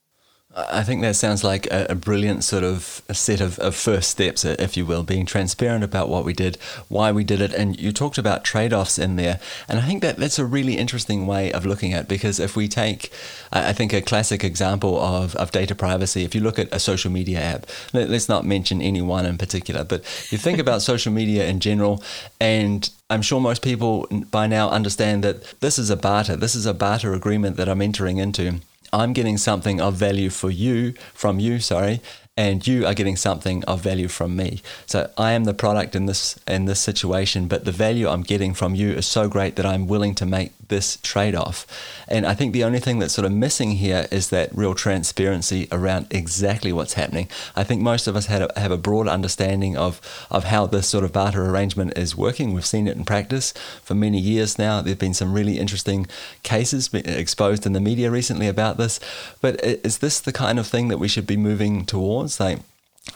I 0.56 0.82
think 0.82 1.02
that 1.02 1.14
sounds 1.14 1.44
like 1.44 1.66
a, 1.66 1.88
a 1.90 1.94
brilliant 1.94 2.42
sort 2.42 2.64
of 2.64 3.02
set 3.12 3.42
of, 3.42 3.58
of, 3.58 3.76
first 3.76 4.10
steps, 4.10 4.46
if 4.46 4.78
you 4.78 4.86
will, 4.86 5.02
being 5.02 5.26
transparent 5.26 5.84
about 5.84 6.08
what 6.08 6.24
we 6.24 6.32
did, 6.32 6.56
why 6.88 7.12
we 7.12 7.22
did 7.22 7.42
it. 7.42 7.52
And 7.52 7.78
you 7.78 7.92
talked 7.92 8.16
about 8.16 8.44
trade 8.44 8.72
offs 8.72 8.98
in 8.98 9.16
there. 9.16 9.40
And 9.68 9.78
I 9.78 9.82
think 9.82 10.00
that 10.00 10.16
that's 10.16 10.38
a 10.38 10.46
really 10.46 10.78
interesting 10.78 11.26
way 11.26 11.52
of 11.52 11.66
looking 11.66 11.92
at 11.92 12.04
it 12.04 12.08
because 12.08 12.40
if 12.40 12.56
we 12.56 12.66
take, 12.66 13.12
I 13.52 13.74
think, 13.74 13.92
a 13.92 14.00
classic 14.00 14.42
example 14.42 14.98
of, 14.98 15.36
of 15.36 15.52
data 15.52 15.74
privacy, 15.74 16.24
if 16.24 16.34
you 16.34 16.40
look 16.40 16.58
at 16.58 16.72
a 16.72 16.80
social 16.80 17.12
media 17.12 17.40
app, 17.40 17.66
let, 17.92 18.08
let's 18.08 18.28
not 18.28 18.46
mention 18.46 18.80
any 18.80 19.02
one 19.02 19.26
in 19.26 19.36
particular, 19.36 19.84
but 19.84 20.00
you 20.32 20.38
think 20.38 20.58
about 20.58 20.80
social 20.92 21.12
media 21.12 21.46
in 21.46 21.60
general, 21.60 22.02
and 22.40 22.88
I'm 23.10 23.22
sure 23.22 23.40
most 23.40 23.62
people 23.62 24.06
by 24.30 24.46
now 24.46 24.70
understand 24.70 25.22
that 25.24 25.60
this 25.60 25.78
is 25.78 25.90
a 25.90 25.96
barter. 25.96 26.36
This 26.36 26.54
is 26.54 26.64
a 26.64 26.74
barter 26.74 27.12
agreement 27.12 27.56
that 27.58 27.68
I'm 27.68 27.82
entering 27.82 28.16
into. 28.16 28.60
I'm 28.92 29.12
getting 29.12 29.38
something 29.38 29.80
of 29.80 29.94
value 29.94 30.30
for 30.30 30.50
you, 30.50 30.94
from 31.14 31.38
you, 31.38 31.60
sorry, 31.60 32.00
and 32.36 32.64
you 32.66 32.86
are 32.86 32.94
getting 32.94 33.16
something 33.16 33.64
of 33.64 33.80
value 33.80 34.08
from 34.08 34.36
me. 34.36 34.62
So 34.86 35.10
I 35.18 35.32
am 35.32 35.44
the 35.44 35.54
product 35.54 35.96
in 35.96 36.06
this 36.06 36.38
in 36.46 36.66
this 36.66 36.80
situation, 36.80 37.48
but 37.48 37.64
the 37.64 37.72
value 37.72 38.08
I'm 38.08 38.22
getting 38.22 38.54
from 38.54 38.74
you 38.74 38.92
is 38.92 39.06
so 39.06 39.28
great 39.28 39.56
that 39.56 39.66
I'm 39.66 39.88
willing 39.88 40.14
to 40.16 40.26
make 40.26 40.52
this 40.68 40.96
trade-off. 41.02 41.66
And 42.08 42.26
I 42.26 42.34
think 42.34 42.52
the 42.52 42.64
only 42.64 42.78
thing 42.78 42.98
that's 42.98 43.14
sort 43.14 43.24
of 43.24 43.32
missing 43.32 43.72
here 43.72 44.06
is 44.10 44.30
that 44.30 44.56
real 44.56 44.74
transparency 44.74 45.68
around 45.70 46.06
exactly 46.10 46.72
what's 46.72 46.94
happening. 46.94 47.28
I 47.54 47.64
think 47.64 47.82
most 47.82 48.06
of 48.06 48.16
us 48.16 48.26
have 48.26 48.50
a, 48.54 48.60
have 48.60 48.72
a 48.72 48.78
broad 48.78 49.08
understanding 49.08 49.76
of 49.76 50.00
of 50.30 50.44
how 50.44 50.66
this 50.66 50.88
sort 50.88 51.04
of 51.04 51.12
barter 51.12 51.44
arrangement 51.44 51.96
is 51.98 52.16
working. 52.16 52.52
We've 52.52 52.64
seen 52.64 52.88
it 52.88 52.96
in 52.96 53.04
practice 53.04 53.52
for 53.82 53.94
many 53.94 54.18
years 54.18 54.58
now. 54.58 54.80
There've 54.80 54.98
been 54.98 55.14
some 55.14 55.32
really 55.32 55.58
interesting 55.58 56.06
cases 56.42 56.92
exposed 56.92 57.66
in 57.66 57.72
the 57.72 57.80
media 57.80 58.10
recently 58.10 58.48
about 58.48 58.76
this. 58.76 59.00
But 59.40 59.62
is 59.64 59.98
this 59.98 60.20
the 60.20 60.32
kind 60.32 60.58
of 60.58 60.66
thing 60.66 60.88
that 60.88 60.98
we 60.98 61.08
should 61.08 61.26
be 61.26 61.36
moving 61.36 61.84
towards? 61.84 62.38
like 62.40 62.58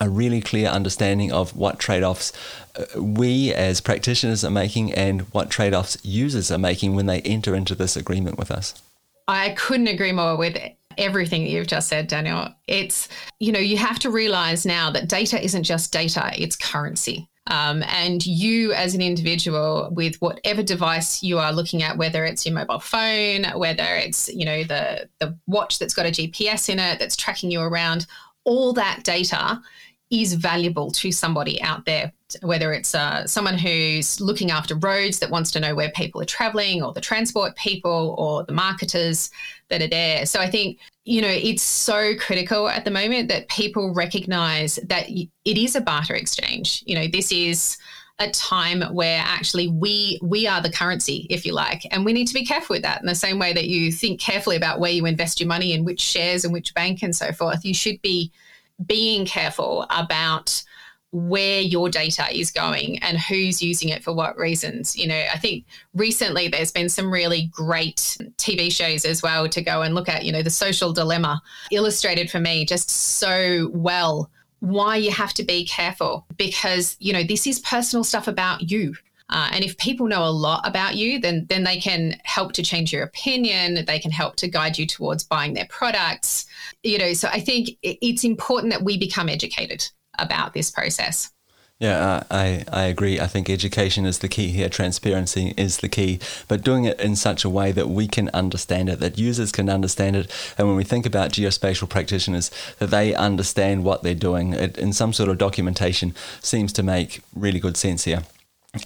a 0.00 0.08
really 0.08 0.40
clear 0.40 0.68
understanding 0.68 1.32
of 1.32 1.56
what 1.56 1.78
trade 1.78 2.02
offs 2.02 2.32
uh, 2.76 3.00
we 3.00 3.52
as 3.52 3.80
practitioners 3.80 4.44
are 4.44 4.50
making 4.50 4.92
and 4.92 5.22
what 5.32 5.50
trade 5.50 5.74
offs 5.74 5.96
users 6.02 6.50
are 6.50 6.58
making 6.58 6.94
when 6.94 7.06
they 7.06 7.20
enter 7.22 7.54
into 7.54 7.74
this 7.74 7.96
agreement 7.96 8.38
with 8.38 8.50
us. 8.50 8.80
I 9.28 9.50
couldn't 9.50 9.88
agree 9.88 10.12
more 10.12 10.36
with 10.36 10.56
everything 10.98 11.44
that 11.44 11.50
you've 11.50 11.66
just 11.66 11.88
said, 11.88 12.06
Daniel. 12.08 12.48
It's, 12.66 13.08
you 13.38 13.52
know, 13.52 13.60
you 13.60 13.76
have 13.76 13.98
to 14.00 14.10
realize 14.10 14.66
now 14.66 14.90
that 14.90 15.08
data 15.08 15.42
isn't 15.42 15.64
just 15.64 15.92
data, 15.92 16.32
it's 16.36 16.56
currency. 16.56 17.28
Um, 17.48 17.82
and 17.88 18.24
you, 18.24 18.72
as 18.72 18.94
an 18.94 19.02
individual, 19.02 19.88
with 19.92 20.16
whatever 20.20 20.62
device 20.62 21.22
you 21.22 21.38
are 21.38 21.52
looking 21.52 21.82
at, 21.82 21.98
whether 21.98 22.24
it's 22.24 22.46
your 22.46 22.54
mobile 22.54 22.78
phone, 22.78 23.44
whether 23.56 23.96
it's 23.96 24.32
you 24.32 24.44
know 24.44 24.62
the 24.62 25.08
the 25.18 25.36
watch 25.48 25.80
that's 25.80 25.92
got 25.92 26.06
a 26.06 26.10
GPS 26.10 26.68
in 26.68 26.78
it 26.78 27.00
that's 27.00 27.16
tracking 27.16 27.50
you 27.50 27.60
around, 27.60 28.06
all 28.44 28.72
that 28.74 29.02
data 29.02 29.60
is 30.12 30.34
valuable 30.34 30.90
to 30.90 31.10
somebody 31.10 31.60
out 31.62 31.86
there, 31.86 32.12
whether 32.42 32.72
it's 32.72 32.94
uh, 32.94 33.26
someone 33.26 33.56
who's 33.56 34.20
looking 34.20 34.50
after 34.50 34.74
roads 34.76 35.18
that 35.18 35.30
wants 35.30 35.50
to 35.50 35.58
know 35.58 35.74
where 35.74 35.90
people 35.90 36.20
are 36.20 36.26
traveling, 36.26 36.82
or 36.82 36.92
the 36.92 37.00
transport 37.00 37.56
people, 37.56 38.14
or 38.18 38.44
the 38.44 38.52
marketers 38.52 39.30
that 39.70 39.80
are 39.80 39.88
there. 39.88 40.26
So 40.26 40.38
I 40.38 40.50
think, 40.50 40.78
you 41.04 41.22
know, 41.22 41.28
it's 41.28 41.62
so 41.62 42.14
critical 42.16 42.68
at 42.68 42.84
the 42.84 42.90
moment 42.90 43.28
that 43.30 43.48
people 43.48 43.94
recognize 43.94 44.78
that 44.84 45.08
it 45.08 45.30
is 45.58 45.74
a 45.74 45.80
barter 45.80 46.14
exchange. 46.14 46.84
You 46.86 46.94
know, 46.96 47.08
this 47.08 47.32
is 47.32 47.78
a 48.18 48.30
time 48.30 48.82
where 48.94 49.22
actually 49.24 49.68
we 49.68 50.18
we 50.22 50.46
are 50.46 50.60
the 50.60 50.70
currency 50.70 51.26
if 51.30 51.46
you 51.46 51.52
like 51.54 51.86
and 51.90 52.04
we 52.04 52.12
need 52.12 52.26
to 52.26 52.34
be 52.34 52.44
careful 52.44 52.74
with 52.74 52.82
that 52.82 53.00
in 53.00 53.06
the 53.06 53.14
same 53.14 53.38
way 53.38 53.54
that 53.54 53.68
you 53.68 53.90
think 53.90 54.20
carefully 54.20 54.54
about 54.54 54.78
where 54.78 54.92
you 54.92 55.06
invest 55.06 55.40
your 55.40 55.48
money 55.48 55.72
and 55.72 55.86
which 55.86 56.00
shares 56.00 56.44
and 56.44 56.52
which 56.52 56.74
bank 56.74 57.02
and 57.02 57.16
so 57.16 57.32
forth 57.32 57.64
you 57.64 57.72
should 57.72 58.00
be 58.02 58.30
being 58.86 59.26
careful 59.26 59.86
about 59.90 60.62
where 61.12 61.60
your 61.60 61.90
data 61.90 62.24
is 62.32 62.50
going 62.50 62.98
and 63.00 63.18
who's 63.18 63.62
using 63.62 63.90
it 63.90 64.02
for 64.02 64.14
what 64.14 64.36
reasons. 64.38 64.96
You 64.96 65.06
know, 65.06 65.24
I 65.32 65.36
think 65.36 65.66
recently 65.94 66.48
there's 66.48 66.72
been 66.72 66.88
some 66.88 67.12
really 67.12 67.50
great 67.52 68.16
TV 68.38 68.72
shows 68.72 69.04
as 69.04 69.22
well 69.22 69.46
to 69.48 69.62
go 69.62 69.82
and 69.82 69.94
look 69.94 70.08
at, 70.08 70.24
you 70.24 70.32
know, 70.32 70.42
the 70.42 70.50
social 70.50 70.92
dilemma 70.92 71.42
illustrated 71.70 72.30
for 72.30 72.40
me 72.40 72.64
just 72.64 72.90
so 72.90 73.70
well 73.74 74.30
why 74.60 74.96
you 74.96 75.10
have 75.10 75.34
to 75.34 75.42
be 75.42 75.66
careful 75.66 76.24
because, 76.36 76.96
you 76.98 77.12
know, 77.12 77.22
this 77.22 77.46
is 77.46 77.60
personal 77.60 78.04
stuff 78.04 78.26
about 78.26 78.70
you. 78.70 78.94
Uh, 79.32 79.48
and 79.52 79.64
if 79.64 79.76
people 79.78 80.06
know 80.06 80.24
a 80.24 80.30
lot 80.30 80.60
about 80.68 80.94
you, 80.94 81.18
then 81.18 81.46
then 81.48 81.64
they 81.64 81.80
can 81.80 82.20
help 82.24 82.52
to 82.52 82.62
change 82.62 82.92
your 82.92 83.02
opinion. 83.02 83.84
They 83.86 83.98
can 83.98 84.10
help 84.10 84.36
to 84.36 84.48
guide 84.48 84.76
you 84.76 84.86
towards 84.86 85.24
buying 85.24 85.54
their 85.54 85.66
products. 85.70 86.46
You 86.82 86.98
know, 86.98 87.14
so 87.14 87.28
I 87.28 87.40
think 87.40 87.70
it's 87.82 88.24
important 88.24 88.72
that 88.72 88.84
we 88.84 88.98
become 88.98 89.28
educated 89.30 89.88
about 90.18 90.52
this 90.52 90.70
process. 90.70 91.30
Yeah, 91.78 92.22
I, 92.30 92.64
I 92.70 92.84
agree. 92.84 93.18
I 93.18 93.26
think 93.26 93.50
education 93.50 94.06
is 94.06 94.20
the 94.20 94.28
key 94.28 94.50
here. 94.50 94.68
Transparency 94.68 95.52
is 95.56 95.78
the 95.78 95.88
key, 95.88 96.20
but 96.46 96.62
doing 96.62 96.84
it 96.84 97.00
in 97.00 97.16
such 97.16 97.44
a 97.44 97.50
way 97.50 97.72
that 97.72 97.88
we 97.88 98.06
can 98.06 98.28
understand 98.32 98.88
it, 98.88 99.00
that 99.00 99.18
users 99.18 99.50
can 99.50 99.68
understand 99.68 100.14
it. 100.14 100.54
And 100.56 100.68
when 100.68 100.76
we 100.76 100.84
think 100.84 101.06
about 101.06 101.32
geospatial 101.32 101.88
practitioners, 101.88 102.52
that 102.78 102.90
they 102.90 103.14
understand 103.14 103.82
what 103.82 104.04
they're 104.04 104.14
doing 104.14 104.52
it, 104.52 104.78
in 104.78 104.92
some 104.92 105.12
sort 105.12 105.28
of 105.28 105.38
documentation 105.38 106.14
seems 106.40 106.72
to 106.74 106.84
make 106.84 107.22
really 107.34 107.58
good 107.58 107.76
sense 107.76 108.04
here. 108.04 108.22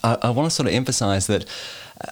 I, 0.03 0.19
I 0.23 0.31
want 0.31 0.47
to 0.47 0.55
sort 0.55 0.69
of 0.69 0.75
emphasize 0.75 1.29
that 1.29 1.45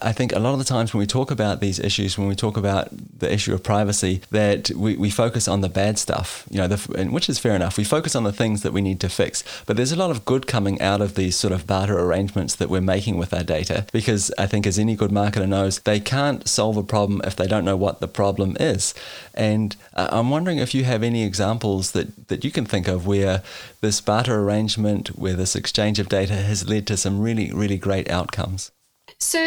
I 0.01 0.11
think 0.11 0.33
a 0.33 0.39
lot 0.39 0.53
of 0.53 0.59
the 0.59 0.65
times 0.65 0.93
when 0.93 0.99
we 0.99 1.05
talk 1.05 1.29
about 1.29 1.59
these 1.59 1.79
issues, 1.79 2.17
when 2.17 2.27
we 2.27 2.35
talk 2.35 2.57
about 2.57 2.89
the 3.19 3.31
issue 3.31 3.53
of 3.53 3.61
privacy, 3.63 4.21
that 4.31 4.71
we, 4.71 4.95
we 4.97 5.09
focus 5.09 5.47
on 5.47 5.61
the 5.61 5.69
bad 5.69 5.99
stuff, 5.99 6.45
you 6.49 6.57
know, 6.57 6.67
the, 6.67 7.05
which 7.05 7.29
is 7.29 7.37
fair 7.37 7.55
enough. 7.55 7.77
We 7.77 7.83
focus 7.83 8.15
on 8.15 8.23
the 8.23 8.33
things 8.33 8.63
that 8.63 8.73
we 8.73 8.81
need 8.81 8.99
to 9.01 9.09
fix. 9.09 9.43
But 9.65 9.77
there's 9.77 9.91
a 9.91 9.95
lot 9.95 10.11
of 10.11 10.25
good 10.25 10.47
coming 10.47 10.81
out 10.81 11.01
of 11.01 11.15
these 11.15 11.35
sort 11.35 11.53
of 11.53 11.67
barter 11.67 11.99
arrangements 11.99 12.55
that 12.55 12.69
we're 12.69 12.81
making 12.81 13.17
with 13.17 13.33
our 13.33 13.43
data 13.43 13.85
because 13.91 14.31
I 14.37 14.47
think, 14.47 14.65
as 14.65 14.79
any 14.79 14.95
good 14.95 15.11
marketer 15.11 15.47
knows, 15.47 15.79
they 15.79 15.99
can't 15.99 16.47
solve 16.47 16.77
a 16.77 16.83
problem 16.83 17.21
if 17.23 17.35
they 17.35 17.47
don't 17.47 17.65
know 17.65 17.77
what 17.77 17.99
the 17.99 18.07
problem 18.07 18.57
is. 18.59 18.95
And 19.33 19.75
uh, 19.93 20.09
I'm 20.11 20.29
wondering 20.29 20.57
if 20.57 20.73
you 20.73 20.83
have 20.85 21.03
any 21.03 21.23
examples 21.23 21.91
that, 21.91 22.27
that 22.29 22.43
you 22.43 22.51
can 22.51 22.65
think 22.65 22.87
of 22.87 23.05
where 23.05 23.43
this 23.81 24.01
barter 24.01 24.39
arrangement, 24.39 25.09
where 25.09 25.33
this 25.33 25.55
exchange 25.55 25.99
of 25.99 26.09
data 26.09 26.33
has 26.33 26.67
led 26.67 26.87
to 26.87 26.97
some 26.97 27.21
really, 27.21 27.51
really 27.51 27.77
great 27.77 28.09
outcomes. 28.09 28.71
So, 29.25 29.39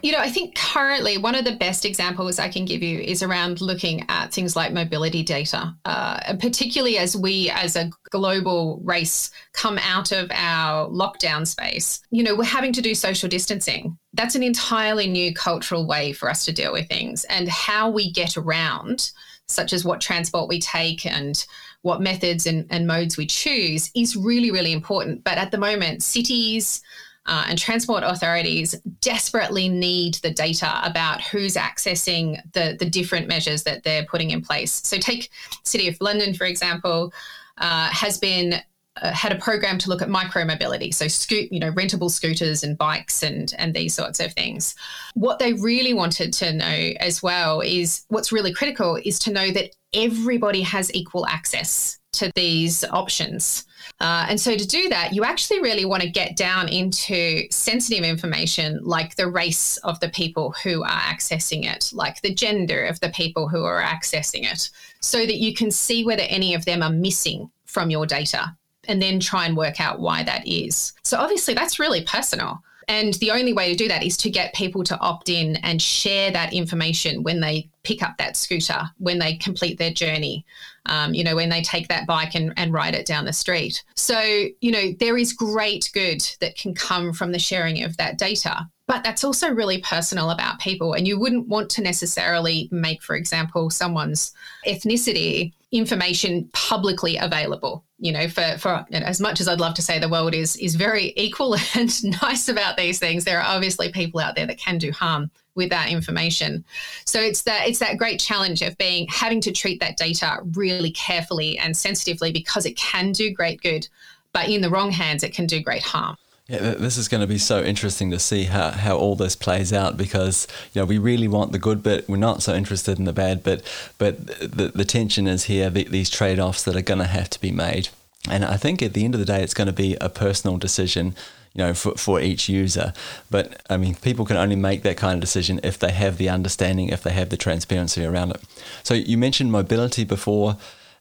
you 0.00 0.12
know, 0.12 0.20
I 0.20 0.30
think 0.30 0.54
currently 0.54 1.18
one 1.18 1.34
of 1.34 1.44
the 1.44 1.56
best 1.56 1.84
examples 1.84 2.38
I 2.38 2.48
can 2.48 2.64
give 2.64 2.84
you 2.84 3.00
is 3.00 3.20
around 3.20 3.60
looking 3.60 4.04
at 4.08 4.32
things 4.32 4.54
like 4.54 4.72
mobility 4.72 5.24
data, 5.24 5.74
uh, 5.84 6.20
and 6.24 6.38
particularly 6.38 6.98
as 6.98 7.16
we, 7.16 7.50
as 7.50 7.74
a 7.74 7.90
global 8.10 8.78
race, 8.84 9.32
come 9.52 9.76
out 9.78 10.12
of 10.12 10.30
our 10.32 10.88
lockdown 10.88 11.48
space. 11.48 12.00
You 12.12 12.22
know, 12.22 12.36
we're 12.36 12.44
having 12.44 12.72
to 12.74 12.80
do 12.80 12.94
social 12.94 13.28
distancing. 13.28 13.98
That's 14.12 14.36
an 14.36 14.44
entirely 14.44 15.08
new 15.08 15.34
cultural 15.34 15.84
way 15.84 16.12
for 16.12 16.30
us 16.30 16.44
to 16.44 16.52
deal 16.52 16.72
with 16.72 16.86
things, 16.86 17.24
and 17.24 17.48
how 17.48 17.90
we 17.90 18.12
get 18.12 18.36
around, 18.36 19.10
such 19.48 19.72
as 19.72 19.84
what 19.84 20.00
transport 20.00 20.48
we 20.48 20.60
take 20.60 21.04
and 21.04 21.44
what 21.82 22.00
methods 22.00 22.46
and, 22.46 22.68
and 22.70 22.86
modes 22.86 23.16
we 23.16 23.26
choose, 23.26 23.90
is 23.96 24.14
really, 24.14 24.52
really 24.52 24.72
important. 24.72 25.24
But 25.24 25.38
at 25.38 25.50
the 25.50 25.58
moment, 25.58 26.04
cities, 26.04 26.82
uh, 27.26 27.44
and 27.48 27.58
transport 27.58 28.02
authorities 28.04 28.74
desperately 29.00 29.68
need 29.68 30.14
the 30.14 30.30
data 30.30 30.80
about 30.84 31.20
who's 31.22 31.54
accessing 31.54 32.40
the, 32.52 32.76
the 32.78 32.84
different 32.84 33.28
measures 33.28 33.62
that 33.62 33.82
they're 33.82 34.04
putting 34.04 34.30
in 34.30 34.42
place. 34.42 34.72
So, 34.84 34.98
take 34.98 35.30
City 35.62 35.88
of 35.88 35.96
London, 36.00 36.34
for 36.34 36.44
example, 36.44 37.12
uh, 37.58 37.88
has 37.90 38.18
been 38.18 38.60
uh, 39.02 39.10
had 39.12 39.32
a 39.32 39.36
program 39.36 39.76
to 39.76 39.88
look 39.88 40.02
at 40.02 40.08
micromobility, 40.08 40.94
so 40.94 41.08
scoot, 41.08 41.50
you 41.50 41.58
know, 41.58 41.72
rentable 41.72 42.10
scooters 42.10 42.62
and 42.62 42.78
bikes 42.78 43.24
and 43.24 43.52
and 43.58 43.74
these 43.74 43.94
sorts 43.94 44.20
of 44.20 44.32
things. 44.34 44.76
What 45.14 45.40
they 45.40 45.52
really 45.54 45.94
wanted 45.94 46.32
to 46.34 46.52
know 46.52 46.92
as 47.00 47.22
well 47.22 47.60
is 47.60 48.04
what's 48.08 48.30
really 48.30 48.52
critical 48.52 48.96
is 49.04 49.18
to 49.20 49.32
know 49.32 49.50
that 49.50 49.74
everybody 49.92 50.62
has 50.62 50.94
equal 50.94 51.26
access 51.26 51.98
to 52.12 52.30
these 52.36 52.84
options. 52.84 53.64
Uh, 54.00 54.26
and 54.28 54.40
so 54.40 54.56
to 54.56 54.66
do 54.66 54.88
that, 54.88 55.12
you 55.12 55.24
actually 55.24 55.60
really 55.60 55.84
want 55.84 56.02
to 56.02 56.08
get 56.08 56.36
down 56.36 56.68
into 56.68 57.46
sensitive 57.50 58.04
information 58.04 58.80
like 58.82 59.14
the 59.16 59.30
race 59.30 59.76
of 59.78 59.98
the 60.00 60.08
people 60.08 60.54
who 60.62 60.82
are 60.82 61.00
accessing 61.00 61.64
it, 61.64 61.90
like 61.92 62.20
the 62.20 62.34
gender 62.34 62.84
of 62.84 62.98
the 63.00 63.10
people 63.10 63.48
who 63.48 63.64
are 63.64 63.80
accessing 63.80 64.50
it, 64.50 64.70
so 65.00 65.18
that 65.18 65.36
you 65.36 65.54
can 65.54 65.70
see 65.70 66.04
whether 66.04 66.24
any 66.24 66.54
of 66.54 66.64
them 66.64 66.82
are 66.82 66.90
missing 66.90 67.50
from 67.66 67.88
your 67.88 68.04
data 68.04 68.56
and 68.88 69.00
then 69.00 69.20
try 69.20 69.46
and 69.46 69.56
work 69.56 69.80
out 69.80 70.00
why 70.00 70.22
that 70.22 70.46
is. 70.46 70.92
So 71.04 71.18
obviously, 71.18 71.54
that's 71.54 71.78
really 71.78 72.02
personal. 72.02 72.62
And 72.88 73.14
the 73.14 73.30
only 73.30 73.52
way 73.52 73.70
to 73.70 73.76
do 73.76 73.88
that 73.88 74.02
is 74.02 74.16
to 74.18 74.30
get 74.30 74.54
people 74.54 74.84
to 74.84 74.98
opt 74.98 75.28
in 75.28 75.56
and 75.56 75.80
share 75.80 76.30
that 76.32 76.52
information 76.52 77.22
when 77.22 77.40
they 77.40 77.70
pick 77.84 78.02
up 78.02 78.16
that 78.18 78.36
scooter, 78.36 78.82
when 78.98 79.18
they 79.18 79.36
complete 79.36 79.78
their 79.78 79.92
journey, 79.92 80.44
um, 80.86 81.14
you 81.14 81.22
know, 81.22 81.36
when 81.36 81.50
they 81.50 81.62
take 81.62 81.88
that 81.88 82.06
bike 82.06 82.34
and, 82.34 82.52
and 82.56 82.72
ride 82.72 82.94
it 82.94 83.06
down 83.06 83.24
the 83.24 83.32
street. 83.32 83.84
So, 83.94 84.20
you 84.60 84.72
know, 84.72 84.92
there 84.98 85.16
is 85.16 85.32
great 85.32 85.90
good 85.94 86.22
that 86.40 86.56
can 86.56 86.74
come 86.74 87.12
from 87.12 87.32
the 87.32 87.38
sharing 87.38 87.82
of 87.82 87.96
that 87.98 88.18
data. 88.18 88.68
But 88.86 89.02
that's 89.02 89.24
also 89.24 89.48
really 89.48 89.78
personal 89.78 90.28
about 90.28 90.58
people. 90.58 90.92
And 90.92 91.08
you 91.08 91.18
wouldn't 91.18 91.48
want 91.48 91.70
to 91.70 91.82
necessarily 91.82 92.68
make, 92.70 93.02
for 93.02 93.16
example, 93.16 93.70
someone's 93.70 94.32
ethnicity 94.66 95.54
information 95.76 96.48
publicly 96.52 97.16
available 97.16 97.84
you 97.98 98.12
know 98.12 98.28
for 98.28 98.56
for 98.58 98.86
as 98.92 99.20
much 99.20 99.40
as 99.40 99.48
i'd 99.48 99.60
love 99.60 99.74
to 99.74 99.82
say 99.82 99.98
the 99.98 100.08
world 100.08 100.34
is 100.34 100.56
is 100.56 100.74
very 100.74 101.12
equal 101.16 101.56
and 101.74 102.22
nice 102.22 102.48
about 102.48 102.76
these 102.76 102.98
things 102.98 103.24
there 103.24 103.40
are 103.40 103.54
obviously 103.54 103.90
people 103.90 104.20
out 104.20 104.34
there 104.36 104.46
that 104.46 104.58
can 104.58 104.78
do 104.78 104.92
harm 104.92 105.30
with 105.54 105.70
that 105.70 105.90
information. 105.90 106.64
So 107.04 107.20
it's 107.20 107.42
that 107.42 107.68
it's 107.68 107.78
that 107.78 107.98
great 107.98 108.20
challenge 108.20 108.62
of 108.62 108.76
being 108.78 109.06
having 109.08 109.40
to 109.42 109.52
treat 109.52 109.80
that 109.80 109.96
data 109.96 110.38
really 110.54 110.90
carefully 110.90 111.58
and 111.58 111.76
sensitively 111.76 112.32
because 112.32 112.66
it 112.66 112.76
can 112.76 113.12
do 113.12 113.32
great 113.32 113.60
good 113.62 113.86
but 114.32 114.48
in 114.48 114.60
the 114.60 114.70
wrong 114.70 114.90
hands 114.90 115.22
it 115.22 115.32
can 115.32 115.46
do 115.46 115.62
great 115.62 115.82
harm 115.82 116.16
yeah, 116.46 116.74
this 116.74 116.98
is 116.98 117.08
going 117.08 117.22
to 117.22 117.26
be 117.26 117.38
so 117.38 117.62
interesting 117.62 118.10
to 118.10 118.18
see 118.18 118.44
how, 118.44 118.70
how 118.70 118.96
all 118.96 119.16
this 119.16 119.34
plays 119.34 119.72
out 119.72 119.96
because 119.96 120.46
you 120.72 120.80
know 120.80 120.84
we 120.84 120.98
really 120.98 121.26
want 121.26 121.52
the 121.52 121.58
good 121.58 121.82
bit. 121.82 122.06
We're 122.06 122.16
not 122.18 122.42
so 122.42 122.54
interested 122.54 122.98
in 122.98 123.06
the 123.06 123.14
bad 123.14 123.42
bit, 123.42 123.66
but 123.96 124.26
the, 124.26 124.70
the 124.74 124.84
tension 124.84 125.26
is 125.26 125.44
here. 125.44 125.70
The, 125.70 125.84
these 125.84 126.10
trade 126.10 126.38
offs 126.38 126.62
that 126.64 126.76
are 126.76 126.82
going 126.82 126.98
to 126.98 127.06
have 127.06 127.30
to 127.30 127.40
be 127.40 127.50
made, 127.50 127.88
and 128.28 128.44
I 128.44 128.58
think 128.58 128.82
at 128.82 128.92
the 128.92 129.06
end 129.06 129.14
of 129.14 129.20
the 129.20 129.26
day, 129.26 129.42
it's 129.42 129.54
going 129.54 129.68
to 129.68 129.72
be 129.72 129.96
a 130.00 130.08
personal 130.08 130.58
decision. 130.58 131.14
You 131.56 131.62
know, 131.62 131.74
for, 131.74 131.92
for 131.92 132.20
each 132.20 132.48
user. 132.48 132.92
But 133.30 133.62
I 133.70 133.76
mean, 133.76 133.94
people 133.94 134.24
can 134.24 134.36
only 134.36 134.56
make 134.56 134.82
that 134.82 134.96
kind 134.96 135.14
of 135.14 135.20
decision 135.20 135.60
if 135.62 135.78
they 135.78 135.92
have 135.92 136.16
the 136.16 136.28
understanding, 136.28 136.88
if 136.88 137.04
they 137.04 137.12
have 137.12 137.28
the 137.28 137.36
transparency 137.36 138.04
around 138.04 138.32
it. 138.32 138.40
So 138.82 138.94
you 138.94 139.16
mentioned 139.16 139.52
mobility 139.52 140.02
before 140.02 140.56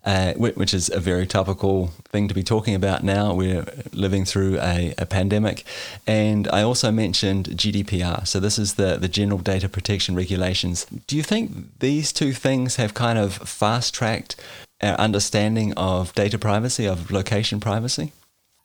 uh, 0.06 0.34
which 0.34 0.74
is 0.74 0.90
a 0.90 1.00
very 1.00 1.26
topical 1.26 1.88
thing 2.10 2.28
to 2.28 2.34
be 2.34 2.44
talking 2.44 2.76
about 2.76 3.04
now. 3.04 3.34
We're 3.34 3.66
living 3.94 4.26
through 4.26 4.60
a, 4.60 4.94
a, 4.98 5.06
pandemic. 5.06 5.64
And 6.06 6.48
I 6.50 6.62
also 6.62 6.92
mentioned 6.92 7.48
GDPR. 7.50 8.28
So, 8.28 8.40
this 8.40 8.60
is 8.60 8.74
the, 8.74 8.98
the 8.98 9.08
General 9.08 9.40
Data 9.40 9.70
Protection 9.70 10.16
Regulations. 10.16 10.86
Do 11.08 11.16
you 11.16 11.24
think 11.24 11.80
these 11.80 12.12
two 12.12 12.34
things 12.34 12.76
have 12.76 12.94
kind 12.94 13.18
of 13.18 13.34
fast 13.34 13.94
tracked 13.94 14.36
our 14.82 14.96
understanding 14.96 15.74
of 15.74 16.14
data 16.16 16.38
privacy, 16.38 16.86
of 16.86 17.10
location 17.10 17.60
privacy? 17.60 18.12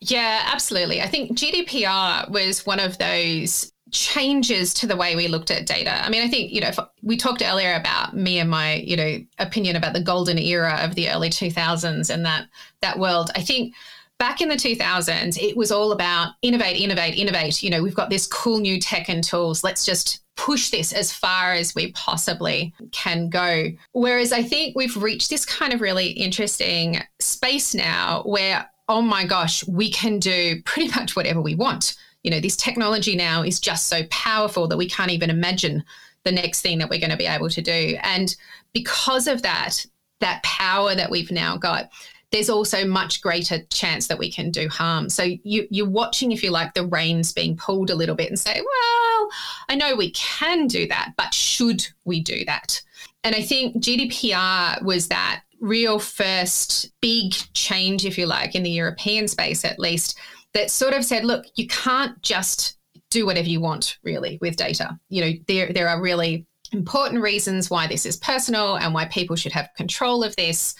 Yeah, 0.01 0.43
absolutely. 0.45 1.01
I 1.01 1.07
think 1.07 1.37
GDPR 1.37 2.29
was 2.29 2.65
one 2.65 2.79
of 2.79 2.97
those 2.97 3.71
changes 3.91 4.73
to 4.75 4.87
the 4.87 4.95
way 4.95 5.15
we 5.15 5.27
looked 5.27 5.51
at 5.51 5.65
data. 5.65 6.03
I 6.03 6.09
mean, 6.09 6.21
I 6.21 6.27
think, 6.27 6.51
you 6.51 6.61
know, 6.61 6.71
we 7.01 7.17
talked 7.17 7.41
earlier 7.41 7.73
about 7.73 8.15
me 8.15 8.39
and 8.39 8.49
my, 8.49 8.75
you 8.75 8.95
know, 8.95 9.19
opinion 9.37 9.75
about 9.75 9.93
the 9.93 10.01
golden 10.01 10.37
era 10.37 10.79
of 10.81 10.95
the 10.95 11.09
early 11.09 11.29
2000s 11.29 12.09
and 12.09 12.25
that 12.25 12.47
that 12.81 12.99
world. 12.99 13.31
I 13.35 13.41
think 13.41 13.73
back 14.19 14.41
in 14.41 14.49
the 14.49 14.55
2000s, 14.55 15.37
it 15.37 15.57
was 15.57 15.71
all 15.71 15.91
about 15.91 16.33
innovate, 16.41 16.79
innovate, 16.79 17.17
innovate. 17.17 17.63
You 17.63 17.69
know, 17.69 17.81
we've 17.81 17.95
got 17.95 18.09
this 18.09 18.27
cool 18.27 18.59
new 18.59 18.79
tech 18.79 19.09
and 19.09 19.23
tools. 19.23 19.63
Let's 19.63 19.85
just 19.85 20.21
push 20.35 20.69
this 20.69 20.93
as 20.93 21.11
far 21.11 21.53
as 21.53 21.75
we 21.75 21.91
possibly 21.93 22.73
can 22.91 23.29
go. 23.29 23.69
Whereas 23.91 24.31
I 24.31 24.43
think 24.43 24.75
we've 24.75 24.95
reached 24.95 25.29
this 25.29 25.45
kind 25.45 25.73
of 25.73 25.81
really 25.81 26.11
interesting 26.11 27.01
space 27.19 27.73
now 27.73 28.23
where, 28.25 28.69
oh 28.87 29.01
my 29.01 29.25
gosh, 29.25 29.65
we 29.67 29.89
can 29.89 30.19
do 30.19 30.61
pretty 30.63 30.89
much 30.95 31.15
whatever 31.15 31.41
we 31.41 31.55
want 31.55 31.95
you 32.23 32.31
know, 32.31 32.39
this 32.39 32.55
technology 32.55 33.15
now 33.15 33.43
is 33.43 33.59
just 33.59 33.87
so 33.87 34.03
powerful 34.09 34.67
that 34.67 34.77
we 34.77 34.89
can't 34.89 35.11
even 35.11 35.29
imagine 35.29 35.83
the 36.23 36.31
next 36.31 36.61
thing 36.61 36.77
that 36.79 36.89
we're 36.89 36.99
going 36.99 37.11
to 37.11 37.17
be 37.17 37.25
able 37.25 37.49
to 37.49 37.61
do. 37.61 37.97
And 38.03 38.35
because 38.73 39.27
of 39.27 39.41
that, 39.41 39.85
that 40.19 40.43
power 40.43 40.95
that 40.95 41.11
we've 41.11 41.31
now 41.31 41.57
got, 41.57 41.89
there's 42.31 42.49
also 42.49 42.85
much 42.85 43.21
greater 43.21 43.63
chance 43.71 44.07
that 44.07 44.19
we 44.19 44.31
can 44.31 44.51
do 44.51 44.69
harm. 44.69 45.09
So 45.09 45.23
you, 45.23 45.67
you're 45.71 45.89
watching, 45.89 46.31
if 46.31 46.43
you 46.43 46.51
like, 46.51 46.73
the 46.73 46.85
reins 46.85 47.31
being 47.33 47.57
pulled 47.57 47.89
a 47.89 47.95
little 47.95 48.15
bit 48.15 48.29
and 48.29 48.39
say, 48.39 48.61
well, 48.61 49.29
I 49.69 49.75
know 49.75 49.95
we 49.95 50.11
can 50.11 50.67
do 50.67 50.87
that, 50.89 51.13
but 51.17 51.33
should 51.33 51.87
we 52.05 52.21
do 52.21 52.45
that? 52.45 52.81
And 53.23 53.33
I 53.35 53.41
think 53.41 53.77
GDPR 53.83 54.83
was 54.83 55.07
that 55.07 55.41
real 55.59 55.99
first 55.99 56.91
big 57.01 57.33
change, 57.53 58.05
if 58.05 58.17
you 58.17 58.25
like, 58.25 58.55
in 58.55 58.63
the 58.63 58.69
European 58.69 59.27
space 59.27 59.65
at 59.65 59.79
least, 59.79 60.17
that 60.53 60.71
sort 60.71 60.93
of 60.93 61.05
said, 61.05 61.25
look, 61.25 61.45
you 61.55 61.67
can't 61.67 62.21
just 62.21 62.77
do 63.09 63.25
whatever 63.25 63.49
you 63.49 63.59
want 63.59 63.97
really 64.03 64.37
with 64.41 64.55
data. 64.55 64.99
You 65.09 65.21
know, 65.21 65.31
there 65.47 65.71
there 65.73 65.89
are 65.89 66.01
really 66.01 66.45
important 66.71 67.21
reasons 67.21 67.69
why 67.69 67.87
this 67.87 68.05
is 68.05 68.17
personal 68.17 68.75
and 68.75 68.93
why 68.93 69.05
people 69.05 69.35
should 69.35 69.51
have 69.51 69.69
control 69.75 70.23
of 70.23 70.35
this. 70.35 70.75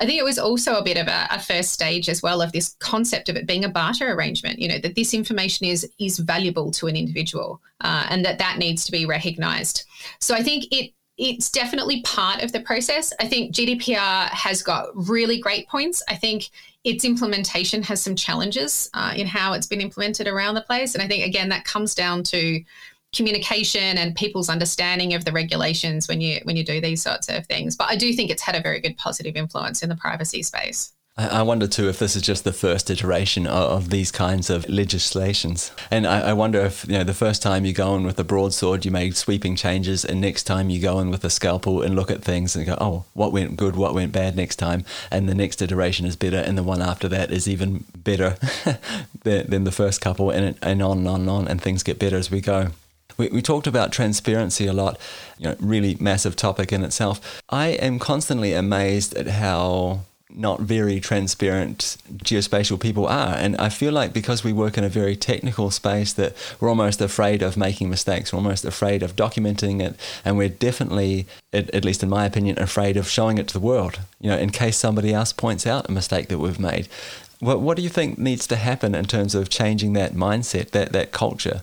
I 0.00 0.06
think 0.06 0.18
it 0.18 0.24
was 0.24 0.38
also 0.38 0.76
a 0.76 0.84
bit 0.84 0.96
of 0.96 1.08
a, 1.08 1.26
a, 1.30 1.40
first 1.40 1.72
stage 1.72 2.08
as 2.08 2.22
well 2.22 2.40
of 2.40 2.52
this 2.52 2.76
concept 2.78 3.28
of 3.28 3.36
it 3.36 3.46
being 3.46 3.64
a 3.64 3.68
barter 3.68 4.12
arrangement. 4.12 4.58
You 4.58 4.68
know 4.68 4.78
that 4.78 4.94
this 4.94 5.14
information 5.14 5.66
is 5.66 5.88
is 5.98 6.18
valuable 6.18 6.70
to 6.72 6.86
an 6.86 6.96
individual, 6.96 7.60
uh, 7.80 8.06
and 8.08 8.24
that 8.24 8.38
that 8.38 8.58
needs 8.58 8.84
to 8.84 8.92
be 8.92 9.06
recognised. 9.06 9.84
So 10.20 10.34
I 10.34 10.42
think 10.42 10.64
it 10.70 10.92
it's 11.18 11.50
definitely 11.50 12.02
part 12.02 12.42
of 12.42 12.52
the 12.52 12.60
process. 12.60 13.12
I 13.20 13.28
think 13.28 13.54
GDPR 13.54 14.28
has 14.30 14.62
got 14.62 14.88
really 14.94 15.40
great 15.40 15.68
points. 15.68 16.02
I 16.08 16.16
think 16.16 16.50
its 16.84 17.04
implementation 17.04 17.82
has 17.84 18.02
some 18.02 18.16
challenges 18.16 18.90
uh, 18.94 19.12
in 19.14 19.26
how 19.26 19.52
it's 19.52 19.66
been 19.66 19.80
implemented 19.80 20.26
around 20.26 20.54
the 20.54 20.62
place. 20.62 20.94
And 20.94 21.02
I 21.02 21.06
think, 21.06 21.24
again, 21.24 21.48
that 21.50 21.64
comes 21.64 21.94
down 21.94 22.22
to 22.24 22.62
communication 23.14 23.98
and 23.98 24.16
people's 24.16 24.48
understanding 24.48 25.12
of 25.12 25.24
the 25.24 25.32
regulations 25.32 26.08
when 26.08 26.20
you 26.20 26.40
when 26.44 26.56
you 26.56 26.64
do 26.64 26.80
these 26.80 27.02
sorts 27.02 27.28
of 27.28 27.46
things. 27.46 27.76
But 27.76 27.88
I 27.88 27.96
do 27.96 28.12
think 28.14 28.30
it's 28.30 28.42
had 28.42 28.56
a 28.56 28.60
very 28.60 28.80
good 28.80 28.96
positive 28.96 29.36
influence 29.36 29.82
in 29.82 29.90
the 29.90 29.96
privacy 29.96 30.42
space. 30.42 30.92
I 31.14 31.42
wonder 31.42 31.66
too 31.66 31.90
if 31.90 31.98
this 31.98 32.16
is 32.16 32.22
just 32.22 32.44
the 32.44 32.54
first 32.54 32.88
iteration 32.88 33.46
of, 33.46 33.90
these 33.90 34.10
kinds 34.10 34.48
of 34.48 34.66
legislations. 34.66 35.70
And 35.90 36.06
I, 36.06 36.32
wonder 36.32 36.60
if, 36.60 36.86
you 36.86 36.94
know, 36.94 37.04
the 37.04 37.12
first 37.12 37.42
time 37.42 37.66
you 37.66 37.74
go 37.74 37.94
in 37.96 38.04
with 38.04 38.18
a 38.18 38.24
broadsword, 38.24 38.86
you 38.86 38.90
make 38.90 39.14
sweeping 39.14 39.54
changes, 39.54 40.06
and 40.06 40.22
next 40.22 40.44
time 40.44 40.70
you 40.70 40.80
go 40.80 41.00
in 41.00 41.10
with 41.10 41.22
a 41.24 41.28
scalpel 41.28 41.82
and 41.82 41.94
look 41.94 42.10
at 42.10 42.22
things 42.22 42.56
and 42.56 42.64
go, 42.64 42.78
oh, 42.80 43.04
what 43.12 43.30
went 43.30 43.58
good, 43.58 43.76
what 43.76 43.92
went 43.92 44.12
bad 44.12 44.36
next 44.36 44.56
time, 44.56 44.86
and 45.10 45.28
the 45.28 45.34
next 45.34 45.60
iteration 45.60 46.06
is 46.06 46.16
better, 46.16 46.38
and 46.38 46.56
the 46.56 46.62
one 46.62 46.80
after 46.80 47.08
that 47.08 47.30
is 47.30 47.46
even 47.46 47.84
better 47.94 48.36
than, 49.22 49.64
the 49.64 49.72
first 49.72 50.00
couple, 50.00 50.30
and, 50.30 50.56
and 50.62 50.82
on 50.82 50.98
and 50.98 51.08
on 51.08 51.20
and 51.20 51.30
on, 51.30 51.48
and 51.48 51.60
things 51.60 51.82
get 51.82 51.98
better 51.98 52.16
as 52.16 52.30
we 52.30 52.40
go. 52.40 52.68
We, 53.18 53.28
we 53.28 53.42
talked 53.42 53.66
about 53.66 53.92
transparency 53.92 54.66
a 54.66 54.72
lot, 54.72 54.98
you 55.36 55.50
know, 55.50 55.56
really 55.60 55.96
massive 56.00 56.36
topic 56.36 56.72
in 56.72 56.82
itself. 56.82 57.42
I 57.50 57.68
am 57.68 57.98
constantly 57.98 58.54
amazed 58.54 59.14
at 59.14 59.26
how 59.26 60.00
not 60.36 60.60
very 60.60 61.00
transparent 61.00 61.96
geospatial 62.18 62.80
people 62.80 63.06
are. 63.06 63.34
And 63.34 63.56
I 63.56 63.68
feel 63.68 63.92
like 63.92 64.12
because 64.12 64.44
we 64.44 64.52
work 64.52 64.78
in 64.78 64.84
a 64.84 64.88
very 64.88 65.16
technical 65.16 65.70
space 65.70 66.12
that 66.14 66.34
we're 66.60 66.68
almost 66.68 67.00
afraid 67.00 67.42
of 67.42 67.56
making 67.56 67.90
mistakes, 67.90 68.32
we're 68.32 68.38
almost 68.38 68.64
afraid 68.64 69.02
of 69.02 69.16
documenting 69.16 69.82
it, 69.82 69.96
and 70.24 70.36
we're 70.36 70.48
definitely, 70.48 71.26
at, 71.52 71.84
least 71.84 72.02
in 72.02 72.08
my 72.08 72.24
opinion, 72.24 72.58
afraid 72.58 72.96
of 72.96 73.08
showing 73.08 73.38
it 73.38 73.48
to 73.48 73.54
the 73.54 73.60
world, 73.60 74.00
you 74.20 74.30
know, 74.30 74.38
in 74.38 74.50
case 74.50 74.76
somebody 74.76 75.12
else 75.12 75.32
points 75.32 75.66
out 75.66 75.88
a 75.88 75.92
mistake 75.92 76.28
that 76.28 76.38
we've 76.38 76.60
made. 76.60 76.88
What, 77.40 77.60
what 77.60 77.76
do 77.76 77.82
you 77.82 77.88
think 77.88 78.18
needs 78.18 78.46
to 78.48 78.56
happen 78.56 78.94
in 78.94 79.06
terms 79.06 79.34
of 79.34 79.48
changing 79.48 79.94
that 79.94 80.12
mindset, 80.12 80.70
that, 80.70 80.92
that 80.92 81.12
culture? 81.12 81.62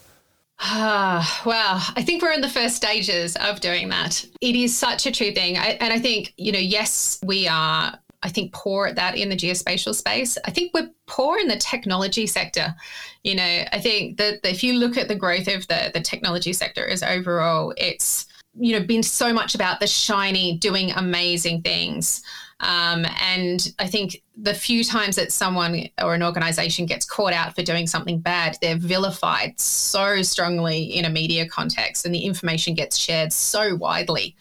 Ah, 0.61 1.41
well, 1.45 1.81
I 1.95 2.03
think 2.03 2.21
we're 2.21 2.33
in 2.33 2.41
the 2.41 2.49
first 2.49 2.75
stages 2.75 3.37
of 3.37 3.61
doing 3.61 3.87
that. 3.89 4.25
It 4.41 4.55
is 4.55 4.77
such 4.77 5.05
a 5.05 5.11
true 5.11 5.31
thing. 5.31 5.57
I, 5.57 5.77
and 5.79 5.93
I 5.93 5.99
think, 5.99 6.33
you 6.35 6.51
know, 6.51 6.59
yes, 6.59 7.19
we 7.23 7.47
are 7.47 7.97
I 8.21 8.29
think, 8.29 8.53
poor 8.53 8.87
at 8.87 8.95
that 8.95 9.17
in 9.17 9.29
the 9.29 9.35
geospatial 9.35 9.95
space. 9.95 10.37
I 10.45 10.51
think 10.51 10.73
we're 10.73 10.89
poor 11.07 11.39
in 11.39 11.47
the 11.47 11.57
technology 11.57 12.27
sector. 12.27 12.75
You 13.23 13.35
know, 13.35 13.63
I 13.71 13.79
think 13.79 14.17
that 14.17 14.39
if 14.43 14.63
you 14.63 14.73
look 14.73 14.97
at 14.97 15.07
the 15.07 15.15
growth 15.15 15.47
of 15.47 15.67
the, 15.67 15.91
the 15.93 16.01
technology 16.01 16.53
sector 16.53 16.85
as 16.85 17.01
overall, 17.01 17.73
it's, 17.77 18.25
you 18.59 18.77
know, 18.77 18.85
been 18.85 19.03
so 19.03 19.31
much 19.31 19.55
about 19.55 19.79
the 19.79 19.87
shiny 19.87 20.57
doing 20.57 20.91
amazing 20.91 21.61
things. 21.61 22.21
Um, 22.61 23.05
and 23.21 23.73
I 23.79 23.87
think 23.87 24.21
the 24.35 24.53
few 24.53 24.83
times 24.83 25.15
that 25.15 25.31
someone 25.31 25.87
or 26.01 26.13
an 26.13 26.23
organization 26.23 26.85
gets 26.85 27.05
caught 27.05 27.31
out 27.31 27.55
for 27.55 27.63
doing 27.63 27.87
something 27.87 28.19
bad, 28.19 28.57
they're 28.61 28.75
vilified 28.75 29.57
so 29.59 30.21
strongly 30.23 30.83
in 30.83 31.05
a 31.05 31.09
media 31.09 31.47
context 31.47 32.05
and 32.05 32.13
the 32.13 32.25
information 32.25 32.73
gets 32.73 32.97
shared 32.97 33.31
so 33.31 33.75
widely 33.75 34.35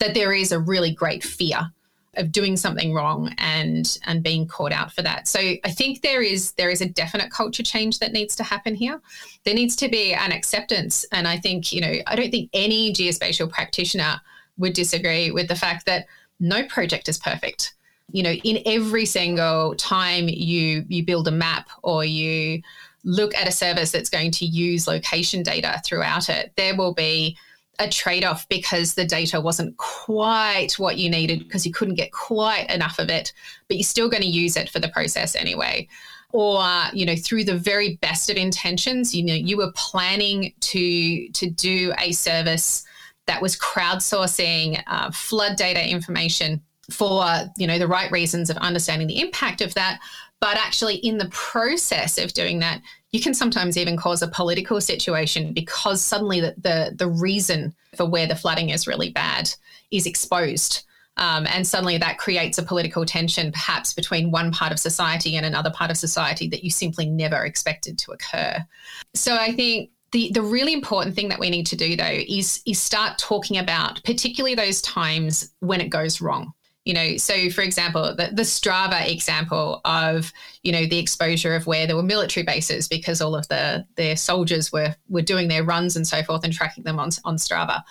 that 0.00 0.12
there 0.12 0.32
is 0.32 0.52
a 0.52 0.58
really 0.58 0.92
great 0.92 1.24
fear 1.24 1.72
of 2.16 2.30
doing 2.30 2.56
something 2.56 2.92
wrong 2.92 3.34
and 3.38 3.98
and 4.04 4.22
being 4.22 4.46
caught 4.46 4.72
out 4.72 4.92
for 4.92 5.02
that. 5.02 5.26
So 5.26 5.38
I 5.38 5.70
think 5.70 6.02
there 6.02 6.22
is 6.22 6.52
there 6.52 6.70
is 6.70 6.80
a 6.80 6.88
definite 6.88 7.30
culture 7.30 7.62
change 7.62 7.98
that 8.00 8.12
needs 8.12 8.36
to 8.36 8.42
happen 8.42 8.74
here. 8.74 9.00
There 9.44 9.54
needs 9.54 9.76
to 9.76 9.88
be 9.88 10.12
an 10.12 10.32
acceptance, 10.32 11.06
and 11.12 11.26
I 11.26 11.38
think 11.38 11.72
you 11.72 11.80
know 11.80 11.94
I 12.06 12.16
don't 12.16 12.30
think 12.30 12.50
any 12.52 12.92
geospatial 12.92 13.50
practitioner 13.50 14.20
would 14.58 14.74
disagree 14.74 15.30
with 15.30 15.48
the 15.48 15.56
fact 15.56 15.86
that 15.86 16.06
no 16.38 16.64
project 16.64 17.08
is 17.08 17.18
perfect. 17.18 17.74
You 18.10 18.22
know, 18.22 18.32
in 18.32 18.62
every 18.66 19.06
single 19.06 19.74
time 19.76 20.28
you 20.28 20.84
you 20.88 21.04
build 21.04 21.28
a 21.28 21.32
map 21.32 21.70
or 21.82 22.04
you 22.04 22.62
look 23.04 23.34
at 23.34 23.48
a 23.48 23.52
service 23.52 23.90
that's 23.90 24.10
going 24.10 24.30
to 24.30 24.44
use 24.44 24.86
location 24.86 25.42
data 25.42 25.80
throughout 25.84 26.28
it, 26.28 26.52
there 26.56 26.76
will 26.76 26.94
be 26.94 27.36
a 27.82 27.88
trade 27.88 28.24
off 28.24 28.48
because 28.48 28.94
the 28.94 29.04
data 29.04 29.40
wasn't 29.40 29.76
quite 29.76 30.72
what 30.78 30.96
you 30.96 31.10
needed 31.10 31.40
because 31.40 31.66
you 31.66 31.72
couldn't 31.72 31.94
get 31.94 32.12
quite 32.12 32.70
enough 32.70 32.98
of 32.98 33.08
it, 33.08 33.32
but 33.68 33.76
you're 33.76 33.84
still 33.84 34.08
going 34.08 34.22
to 34.22 34.28
use 34.28 34.56
it 34.56 34.70
for 34.70 34.78
the 34.78 34.88
process 34.88 35.34
anyway. 35.34 35.88
Or, 36.30 36.64
you 36.94 37.04
know, 37.04 37.16
through 37.16 37.44
the 37.44 37.58
very 37.58 37.96
best 37.96 38.30
of 38.30 38.36
intentions, 38.36 39.14
you 39.14 39.22
know, 39.22 39.34
you 39.34 39.58
were 39.58 39.72
planning 39.72 40.54
to 40.60 41.28
to 41.28 41.50
do 41.50 41.92
a 41.98 42.12
service 42.12 42.84
that 43.26 43.42
was 43.42 43.58
crowdsourcing 43.58 44.82
uh, 44.86 45.10
flood 45.10 45.56
data 45.56 45.86
information 45.86 46.62
for 46.90 47.24
you 47.56 47.66
know 47.66 47.78
the 47.78 47.86
right 47.86 48.10
reasons 48.10 48.50
of 48.50 48.56
understanding 48.58 49.06
the 49.06 49.20
impact 49.20 49.60
of 49.60 49.72
that 49.74 50.00
but 50.40 50.56
actually 50.56 50.96
in 50.96 51.18
the 51.18 51.28
process 51.28 52.18
of 52.18 52.32
doing 52.32 52.58
that 52.58 52.82
you 53.12 53.20
can 53.20 53.34
sometimes 53.34 53.76
even 53.76 53.96
cause 53.96 54.22
a 54.22 54.28
political 54.28 54.80
situation 54.80 55.52
because 55.52 56.02
suddenly 56.02 56.40
the, 56.40 56.54
the, 56.58 56.92
the 56.96 57.08
reason 57.08 57.74
for 57.94 58.06
where 58.06 58.26
the 58.26 58.34
flooding 58.34 58.70
is 58.70 58.86
really 58.86 59.10
bad 59.10 59.50
is 59.90 60.06
exposed. 60.06 60.84
Um, 61.18 61.46
and 61.46 61.66
suddenly 61.66 61.98
that 61.98 62.16
creates 62.16 62.56
a 62.56 62.62
political 62.62 63.04
tension, 63.04 63.52
perhaps 63.52 63.92
between 63.92 64.30
one 64.30 64.50
part 64.50 64.72
of 64.72 64.78
society 64.78 65.36
and 65.36 65.44
another 65.44 65.70
part 65.70 65.90
of 65.90 65.98
society 65.98 66.48
that 66.48 66.64
you 66.64 66.70
simply 66.70 67.04
never 67.04 67.44
expected 67.44 67.98
to 67.98 68.12
occur. 68.12 68.64
So 69.12 69.36
I 69.36 69.52
think 69.52 69.90
the, 70.12 70.30
the 70.32 70.42
really 70.42 70.72
important 70.72 71.14
thing 71.14 71.28
that 71.28 71.38
we 71.38 71.50
need 71.50 71.66
to 71.66 71.76
do 71.76 71.96
though 71.96 72.04
is 72.04 72.62
is 72.66 72.78
start 72.78 73.18
talking 73.18 73.58
about 73.58 74.02
particularly 74.04 74.54
those 74.54 74.82
times 74.82 75.52
when 75.60 75.80
it 75.80 75.88
goes 75.88 76.20
wrong 76.20 76.52
you 76.84 76.92
know 76.92 77.16
so 77.16 77.48
for 77.50 77.62
example 77.62 78.14
the, 78.16 78.30
the 78.32 78.42
strava 78.42 79.08
example 79.08 79.80
of 79.84 80.32
you 80.62 80.72
know 80.72 80.86
the 80.86 80.98
exposure 80.98 81.54
of 81.54 81.66
where 81.66 81.86
there 81.86 81.96
were 81.96 82.02
military 82.02 82.44
bases 82.44 82.88
because 82.88 83.20
all 83.20 83.34
of 83.34 83.46
the 83.48 83.86
their 83.96 84.16
soldiers 84.16 84.72
were 84.72 84.94
were 85.08 85.22
doing 85.22 85.48
their 85.48 85.64
runs 85.64 85.96
and 85.96 86.06
so 86.06 86.22
forth 86.22 86.44
and 86.44 86.52
tracking 86.52 86.84
them 86.84 86.98
on, 86.98 87.10
on 87.24 87.36
strava. 87.36 87.82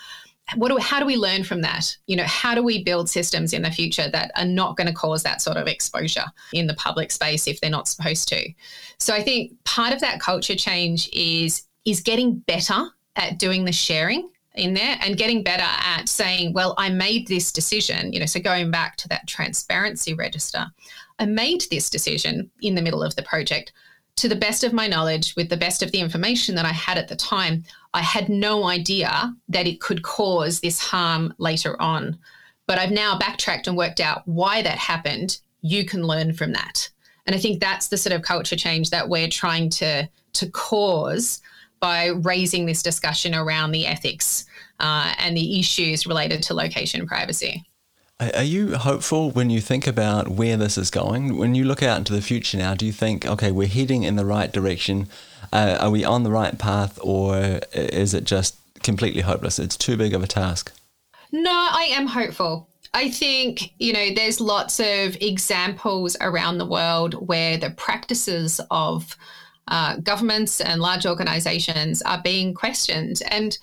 What 0.56 0.70
do 0.70 0.78
how 0.78 1.00
do 1.00 1.06
we 1.06 1.16
learn 1.16 1.44
from 1.44 1.62
that? 1.62 1.96
You 2.08 2.18
know 2.18 2.26
how 2.26 2.54
do 2.54 2.64
we 2.64 2.84
build 2.84 3.10
systems 3.10 3.54
in 3.54 3.62
the 3.62 3.72
future 3.72 4.10
that 4.10 4.32
are 4.36 4.46
not 4.46 4.76
going 4.76 4.88
to 4.88 4.94
cause 4.94 5.24
that 5.24 5.42
sort 5.42 5.56
of 5.56 5.68
exposure 5.68 6.26
in 6.52 6.68
the 6.68 6.74
public 6.74 7.12
space 7.12 7.48
if 7.48 7.62
they're 7.62 7.70
not 7.70 7.88
supposed 7.88 8.28
to? 8.30 8.52
So 8.98 9.14
i 9.14 9.22
think 9.22 9.52
part 9.64 9.94
of 9.94 10.02
that 10.02 10.20
culture 10.20 10.56
change 10.56 11.10
is 11.14 11.64
is 11.86 12.02
getting 12.02 12.40
better 12.40 12.84
at 13.16 13.38
doing 13.38 13.66
the 13.66 13.72
sharing 13.72 14.30
in 14.56 14.74
there 14.74 14.98
and 15.02 15.18
getting 15.18 15.44
better 15.44 15.64
at 15.66 16.10
saying, 16.10 16.54
well, 16.54 16.74
I 16.78 16.90
made 16.90 17.28
this 17.28 17.52
decision, 17.52 18.12
you 18.12 18.20
know, 18.20 18.26
so 18.26 18.40
going 18.40 18.72
back 18.72 18.98
to 18.98 19.08
that 19.10 19.28
transparency 19.28 20.14
register, 20.14 20.68
I 21.20 21.26
made 21.26 21.66
this 21.70 21.90
decision 21.90 22.50
in 22.62 22.76
the 22.76 22.82
middle 22.82 23.04
of 23.04 23.16
the 23.16 23.24
project. 23.24 23.72
To 24.18 24.28
the 24.28 24.36
best 24.36 24.64
of 24.64 24.74
my 24.74 24.88
knowledge, 24.88 25.36
with 25.36 25.50
the 25.50 25.58
best 25.58 25.82
of 25.82 25.92
the 25.92 26.00
information 26.00 26.56
that 26.56 26.66
I 26.66 26.74
had 26.74 26.98
at 26.98 27.08
the 27.08 27.16
time, 27.16 27.64
I 27.94 28.02
had 28.02 28.28
no 28.28 28.66
idea 28.66 29.34
that 29.48 29.68
it 29.68 29.80
could 29.80 30.04
cause 30.04 30.60
this 30.60 30.80
harm 30.80 31.34
later 31.38 31.82
on. 31.82 32.20
But 32.68 32.78
I've 32.78 32.92
now 32.92 33.18
backtracked 33.18 33.68
and 33.68 33.78
worked 33.78 34.00
out 34.00 34.28
why 34.28 34.62
that 34.62 34.78
happened. 34.78 35.40
You 35.62 35.86
can 35.86 36.04
learn 36.04 36.34
from 36.34 36.52
that. 36.54 36.90
And 37.26 37.36
I 37.36 37.40
think 37.40 37.60
that's 37.60 37.88
the 37.88 37.98
sort 37.98 38.14
of 38.14 38.22
culture 38.22 38.56
change 38.56 38.90
that 38.90 39.08
we're 39.08 39.30
trying 39.30 39.70
to, 39.72 40.10
to 40.34 40.50
cause 40.52 41.42
by 41.82 42.08
raising 42.08 42.66
this 42.66 42.82
discussion 42.82 43.36
around 43.36 43.72
the 43.72 43.86
ethics 43.86 44.46
uh, 44.80 45.14
and 45.18 45.36
the 45.36 45.60
issues 45.60 46.08
related 46.08 46.42
to 46.44 46.54
location 46.54 47.06
privacy. 47.06 47.66
Are 48.36 48.44
you 48.44 48.78
hopeful 48.78 49.32
when 49.32 49.50
you 49.50 49.60
think 49.60 49.88
about 49.88 50.28
where 50.28 50.56
this 50.56 50.78
is 50.78 50.92
going? 50.92 51.38
When 51.38 51.56
you 51.56 51.66
look 51.66 51.82
out 51.82 51.98
into 51.98 52.14
the 52.14 52.22
future 52.22 52.56
now, 52.56 52.76
do 52.76 52.86
you 52.86 52.92
think, 52.92 53.26
okay, 53.26 53.52
we're 53.52 53.68
heading 53.68 54.04
in 54.04 54.16
the 54.16 54.26
right 54.26 54.52
direction? 54.52 55.08
Uh, 55.52 55.78
are 55.80 55.90
we 55.90 56.06
on 56.06 56.22
the 56.22 56.30
right 56.30 56.56
path, 56.58 57.00
or 57.02 57.60
is 57.74 58.14
it 58.14 58.26
just 58.26 58.58
completely 58.84 59.22
hopeless? 59.22 59.58
It's 59.58 59.76
too 59.76 59.98
big 59.98 60.14
of 60.14 60.22
a 60.22 60.28
task. 60.28 60.72
No, 61.32 61.50
I 61.50 61.90
am 61.94 62.06
hopeful. 62.06 62.70
I 62.94 63.10
think, 63.10 63.74
you 63.80 63.92
know, 63.92 64.14
there's 64.14 64.40
lots 64.40 64.80
of 64.80 65.18
examples 65.20 66.16
around 66.22 66.60
the 66.60 66.66
world 66.66 67.28
where 67.28 67.58
the 67.58 67.72
practices 67.72 68.62
of 68.70 69.18
uh, 69.68 69.98
governments 69.98 70.62
and 70.62 70.82
large 70.82 71.06
organizations 71.06 72.02
are 72.02 72.22
being 72.22 72.54
questioned. 72.54 73.22
And 73.30 73.58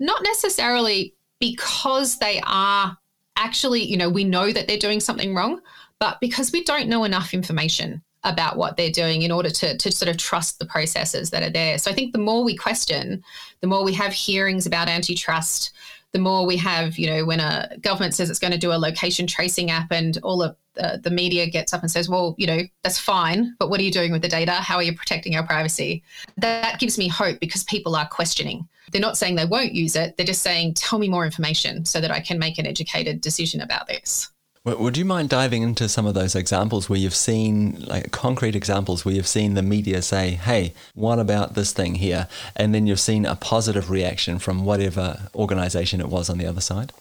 not 0.00 0.22
necessarily 0.22 1.14
because 1.38 2.18
they 2.18 2.40
are 2.46 2.96
actually, 3.36 3.82
you 3.82 3.96
know, 3.96 4.08
we 4.08 4.24
know 4.24 4.52
that 4.52 4.66
they're 4.66 4.78
doing 4.78 5.00
something 5.00 5.34
wrong, 5.34 5.60
but 5.98 6.20
because 6.20 6.52
we 6.52 6.64
don't 6.64 6.88
know 6.88 7.04
enough 7.04 7.34
information 7.34 8.02
about 8.24 8.56
what 8.56 8.76
they're 8.76 8.90
doing 8.90 9.22
in 9.22 9.30
order 9.30 9.50
to, 9.50 9.76
to 9.76 9.92
sort 9.92 10.08
of 10.08 10.16
trust 10.16 10.58
the 10.58 10.66
processes 10.66 11.30
that 11.30 11.42
are 11.42 11.50
there. 11.50 11.76
So 11.78 11.90
I 11.90 11.94
think 11.94 12.12
the 12.12 12.18
more 12.18 12.42
we 12.42 12.56
question, 12.56 13.22
the 13.60 13.66
more 13.66 13.84
we 13.84 13.92
have 13.94 14.12
hearings 14.12 14.66
about 14.66 14.88
antitrust, 14.88 15.72
the 16.14 16.20
more 16.20 16.46
we 16.46 16.56
have, 16.56 16.96
you 16.96 17.08
know, 17.08 17.24
when 17.24 17.40
a 17.40 17.68
government 17.80 18.14
says 18.14 18.30
it's 18.30 18.38
going 18.38 18.52
to 18.52 18.58
do 18.58 18.72
a 18.72 18.78
location 18.78 19.26
tracing 19.26 19.72
app 19.72 19.90
and 19.90 20.16
all 20.22 20.44
of 20.44 20.54
the, 20.74 21.00
the 21.02 21.10
media 21.10 21.44
gets 21.48 21.74
up 21.74 21.82
and 21.82 21.90
says, 21.90 22.08
well, 22.08 22.36
you 22.38 22.46
know, 22.46 22.60
that's 22.84 23.00
fine, 23.00 23.56
but 23.58 23.68
what 23.68 23.80
are 23.80 23.82
you 23.82 23.90
doing 23.90 24.12
with 24.12 24.22
the 24.22 24.28
data? 24.28 24.52
How 24.52 24.76
are 24.76 24.82
you 24.84 24.94
protecting 24.94 25.34
our 25.34 25.44
privacy? 25.44 26.04
That 26.36 26.78
gives 26.78 26.98
me 26.98 27.08
hope 27.08 27.40
because 27.40 27.64
people 27.64 27.96
are 27.96 28.06
questioning. 28.06 28.68
They're 28.92 29.00
not 29.00 29.18
saying 29.18 29.34
they 29.34 29.44
won't 29.44 29.74
use 29.74 29.96
it, 29.96 30.16
they're 30.16 30.24
just 30.24 30.42
saying, 30.42 30.74
tell 30.74 31.00
me 31.00 31.08
more 31.08 31.24
information 31.24 31.84
so 31.84 32.00
that 32.00 32.12
I 32.12 32.20
can 32.20 32.38
make 32.38 32.58
an 32.58 32.66
educated 32.66 33.20
decision 33.20 33.60
about 33.60 33.88
this. 33.88 34.30
Would 34.64 34.96
you 34.96 35.04
mind 35.04 35.28
diving 35.28 35.62
into 35.62 35.90
some 35.90 36.06
of 36.06 36.14
those 36.14 36.34
examples 36.34 36.88
where 36.88 36.98
you've 36.98 37.14
seen, 37.14 37.84
like 37.86 38.12
concrete 38.12 38.56
examples 38.56 39.04
where 39.04 39.14
you've 39.14 39.26
seen 39.26 39.52
the 39.52 39.62
media 39.62 40.00
say, 40.00 40.30
hey, 40.30 40.72
what 40.94 41.18
about 41.18 41.54
this 41.54 41.74
thing 41.74 41.96
here? 41.96 42.28
And 42.56 42.74
then 42.74 42.86
you've 42.86 43.00
seen 43.00 43.26
a 43.26 43.36
positive 43.36 43.90
reaction 43.90 44.38
from 44.38 44.64
whatever 44.64 45.28
organization 45.34 46.00
it 46.00 46.08
was 46.08 46.30
on 46.30 46.38
the 46.38 46.46
other 46.46 46.62
side? 46.62 46.92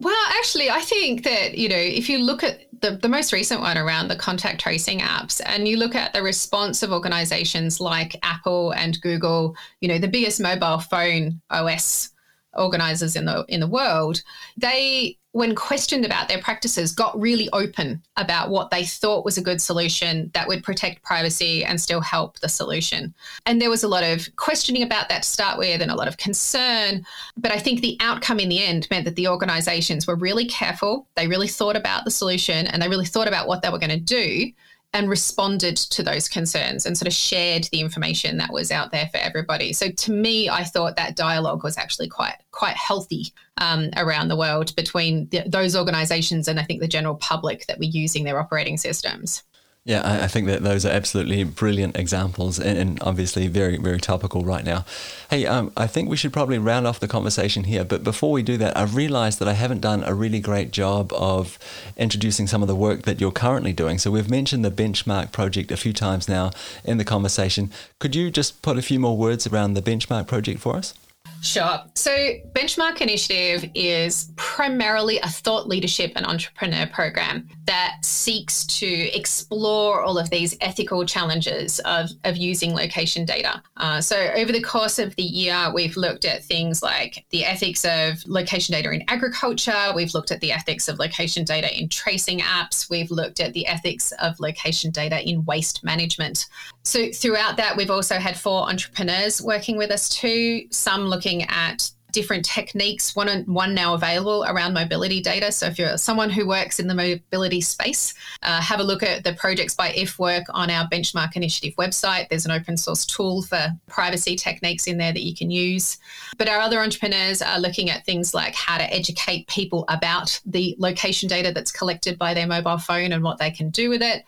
Well, 0.00 0.16
actually, 0.36 0.68
I 0.68 0.80
think 0.80 1.22
that, 1.22 1.56
you 1.56 1.68
know, 1.68 1.76
if 1.76 2.08
you 2.08 2.18
look 2.18 2.42
at 2.42 2.66
the, 2.80 2.96
the 2.96 3.08
most 3.08 3.32
recent 3.32 3.60
one 3.60 3.78
around 3.78 4.08
the 4.08 4.16
contact 4.16 4.60
tracing 4.60 4.98
apps, 4.98 5.40
and 5.46 5.68
you 5.68 5.76
look 5.76 5.94
at 5.94 6.12
the 6.12 6.24
response 6.24 6.82
of 6.82 6.90
organizations 6.90 7.80
like 7.80 8.16
Apple 8.24 8.72
and 8.72 9.00
Google, 9.00 9.54
you 9.80 9.86
know, 9.86 9.98
the 9.98 10.08
biggest 10.08 10.40
mobile 10.40 10.80
phone 10.80 11.40
OS 11.50 12.10
organizers 12.54 13.14
in 13.14 13.26
the 13.26 13.44
in 13.48 13.60
the 13.60 13.68
world, 13.68 14.22
they 14.56 15.18
when 15.32 15.54
questioned 15.54 16.04
about 16.04 16.28
their 16.28 16.40
practices 16.40 16.92
got 16.92 17.18
really 17.18 17.48
open 17.52 18.02
about 18.16 18.50
what 18.50 18.70
they 18.70 18.84
thought 18.84 19.24
was 19.24 19.38
a 19.38 19.42
good 19.42 19.60
solution 19.60 20.30
that 20.34 20.46
would 20.46 20.62
protect 20.62 21.02
privacy 21.02 21.64
and 21.64 21.80
still 21.80 22.02
help 22.02 22.38
the 22.40 22.48
solution. 22.48 23.12
And 23.46 23.60
there 23.60 23.70
was 23.70 23.82
a 23.82 23.88
lot 23.88 24.04
of 24.04 24.28
questioning 24.36 24.82
about 24.82 25.08
that 25.08 25.22
to 25.22 25.28
start 25.28 25.58
with 25.58 25.80
and 25.80 25.90
a 25.90 25.96
lot 25.96 26.08
of 26.08 26.18
concern, 26.18 27.04
but 27.36 27.50
I 27.50 27.58
think 27.58 27.80
the 27.80 27.96
outcome 28.00 28.40
in 28.40 28.50
the 28.50 28.62
end 28.62 28.86
meant 28.90 29.06
that 29.06 29.16
the 29.16 29.28
organizations 29.28 30.06
were 30.06 30.16
really 30.16 30.46
careful, 30.46 31.06
they 31.16 31.26
really 31.26 31.48
thought 31.48 31.76
about 31.76 32.04
the 32.04 32.10
solution 32.10 32.66
and 32.66 32.82
they 32.82 32.88
really 32.88 33.06
thought 33.06 33.28
about 33.28 33.48
what 33.48 33.62
they 33.62 33.70
were 33.70 33.78
going 33.78 33.90
to 33.90 33.98
do 33.98 34.52
and 34.92 35.08
responded 35.08 35.76
to 35.76 36.02
those 36.02 36.28
concerns 36.28 36.84
and 36.84 36.96
sort 36.98 37.06
of 37.06 37.14
shared 37.14 37.64
the 37.72 37.80
information 37.80 38.36
that 38.36 38.52
was 38.52 38.70
out 38.70 38.92
there 38.92 39.08
for 39.10 39.18
everybody. 39.18 39.72
So 39.72 39.90
to 39.90 40.12
me, 40.12 40.50
I 40.50 40.64
thought 40.64 40.96
that 40.96 41.16
dialogue 41.16 41.64
was 41.64 41.78
actually 41.78 42.08
quite 42.08 42.36
quite 42.50 42.76
healthy 42.76 43.32
um, 43.58 43.90
around 43.96 44.28
the 44.28 44.36
world 44.36 44.74
between 44.76 45.28
the, 45.30 45.42
those 45.46 45.74
organisations 45.74 46.48
and 46.48 46.60
I 46.60 46.64
think 46.64 46.80
the 46.80 46.88
general 46.88 47.14
public 47.14 47.66
that 47.66 47.78
were 47.78 47.84
using 47.84 48.24
their 48.24 48.38
operating 48.38 48.76
systems. 48.76 49.42
Yeah, 49.84 50.02
I, 50.02 50.24
I, 50.24 50.26
think 50.28 50.46
that 50.46 50.62
those 50.62 50.86
are 50.86 50.90
absolutely 50.90 51.42
brilliant 51.42 51.96
examples 51.98 52.60
and, 52.60 52.78
and 52.78 53.02
obviously 53.02 53.48
very, 53.48 53.78
very 53.78 53.98
topical 53.98 54.44
right 54.44 54.64
now. 54.64 54.84
Hey, 55.28 55.44
um, 55.44 55.72
I 55.76 55.88
think 55.88 56.08
we 56.08 56.16
should 56.16 56.32
probably 56.32 56.58
round 56.58 56.86
off 56.86 57.00
the 57.00 57.08
conversation 57.08 57.64
here. 57.64 57.82
But 57.82 58.04
before 58.04 58.30
we 58.30 58.44
do 58.44 58.56
that, 58.58 58.76
I've 58.76 58.94
realized 58.94 59.40
that 59.40 59.48
I 59.48 59.54
haven't 59.54 59.80
done 59.80 60.04
a 60.04 60.14
really 60.14 60.38
great 60.38 60.70
job 60.70 61.12
of 61.14 61.58
introducing 61.96 62.46
some 62.46 62.62
of 62.62 62.68
the 62.68 62.76
work 62.76 63.02
that 63.02 63.20
you're 63.20 63.32
currently 63.32 63.72
doing. 63.72 63.98
So 63.98 64.12
we've 64.12 64.30
mentioned 64.30 64.64
the 64.64 64.70
Benchmark 64.70 65.32
project 65.32 65.72
a 65.72 65.76
few 65.76 65.92
times 65.92 66.28
now 66.28 66.52
in 66.84 66.98
the 66.98 67.04
conversation. 67.04 67.72
Could 67.98 68.14
you 68.14 68.30
just 68.30 68.62
put 68.62 68.78
a 68.78 68.82
few 68.82 69.00
more 69.00 69.16
words 69.16 69.48
around 69.48 69.74
the 69.74 69.82
Benchmark 69.82 70.28
project 70.28 70.60
for 70.60 70.76
us? 70.76 70.94
Sure. 71.42 71.80
So, 71.96 72.12
Benchmark 72.52 73.00
Initiative 73.00 73.68
is 73.74 74.30
primarily 74.36 75.18
a 75.18 75.28
thought 75.28 75.66
leadership 75.66 76.12
and 76.14 76.24
entrepreneur 76.24 76.86
program 76.86 77.48
that 77.64 77.96
seeks 78.04 78.64
to 78.66 78.86
explore 78.86 80.02
all 80.02 80.18
of 80.18 80.30
these 80.30 80.56
ethical 80.60 81.04
challenges 81.04 81.80
of, 81.80 82.10
of 82.22 82.36
using 82.36 82.74
location 82.74 83.24
data. 83.24 83.60
Uh, 83.76 84.00
so, 84.00 84.16
over 84.36 84.52
the 84.52 84.62
course 84.62 85.00
of 85.00 85.16
the 85.16 85.24
year, 85.24 85.72
we've 85.74 85.96
looked 85.96 86.24
at 86.24 86.44
things 86.44 86.80
like 86.80 87.24
the 87.30 87.44
ethics 87.44 87.84
of 87.84 88.24
location 88.28 88.72
data 88.72 88.92
in 88.92 89.02
agriculture, 89.08 89.92
we've 89.96 90.14
looked 90.14 90.30
at 90.30 90.40
the 90.40 90.52
ethics 90.52 90.86
of 90.86 91.00
location 91.00 91.44
data 91.44 91.76
in 91.76 91.88
tracing 91.88 92.38
apps, 92.38 92.88
we've 92.88 93.10
looked 93.10 93.40
at 93.40 93.52
the 93.52 93.66
ethics 93.66 94.12
of 94.22 94.38
location 94.38 94.92
data 94.92 95.28
in 95.28 95.44
waste 95.44 95.82
management. 95.82 96.46
So, 96.84 97.10
throughout 97.10 97.56
that, 97.56 97.76
we've 97.76 97.90
also 97.90 98.20
had 98.20 98.38
four 98.38 98.68
entrepreneurs 98.68 99.42
working 99.42 99.76
with 99.76 99.90
us 99.90 100.08
too, 100.08 100.66
some 100.70 101.06
looking 101.06 101.31
looking 101.32 101.48
at 101.48 101.90
different 102.12 102.44
techniques, 102.44 103.16
one, 103.16 103.42
one 103.46 103.74
now 103.74 103.94
available 103.94 104.44
around 104.46 104.74
mobility 104.74 105.22
data. 105.22 105.50
So 105.50 105.66
if 105.68 105.78
you're 105.78 105.96
someone 105.96 106.28
who 106.28 106.46
works 106.46 106.78
in 106.78 106.86
the 106.86 106.94
mobility 106.94 107.62
space, 107.62 108.12
uh, 108.42 108.60
have 108.60 108.80
a 108.80 108.82
look 108.82 109.02
at 109.02 109.24
the 109.24 109.32
projects 109.32 109.74
by 109.74 109.92
IFWork 109.92 110.44
on 110.50 110.68
our 110.68 110.86
Benchmark 110.90 111.36
Initiative 111.36 111.74
website. 111.78 112.28
There's 112.28 112.44
an 112.44 112.50
open 112.50 112.76
source 112.76 113.06
tool 113.06 113.40
for 113.40 113.68
privacy 113.86 114.36
techniques 114.36 114.86
in 114.86 114.98
there 114.98 115.14
that 115.14 115.22
you 115.22 115.34
can 115.34 115.50
use. 115.50 115.96
But 116.36 116.50
our 116.50 116.58
other 116.58 116.80
entrepreneurs 116.80 117.40
are 117.40 117.58
looking 117.58 117.88
at 117.88 118.04
things 118.04 118.34
like 118.34 118.54
how 118.54 118.76
to 118.76 118.92
educate 118.92 119.48
people 119.48 119.86
about 119.88 120.38
the 120.44 120.76
location 120.78 121.30
data 121.30 121.50
that's 121.50 121.72
collected 121.72 122.18
by 122.18 122.34
their 122.34 122.46
mobile 122.46 122.76
phone 122.76 123.12
and 123.12 123.24
what 123.24 123.38
they 123.38 123.50
can 123.50 123.70
do 123.70 123.88
with 123.88 124.02
it. 124.02 124.22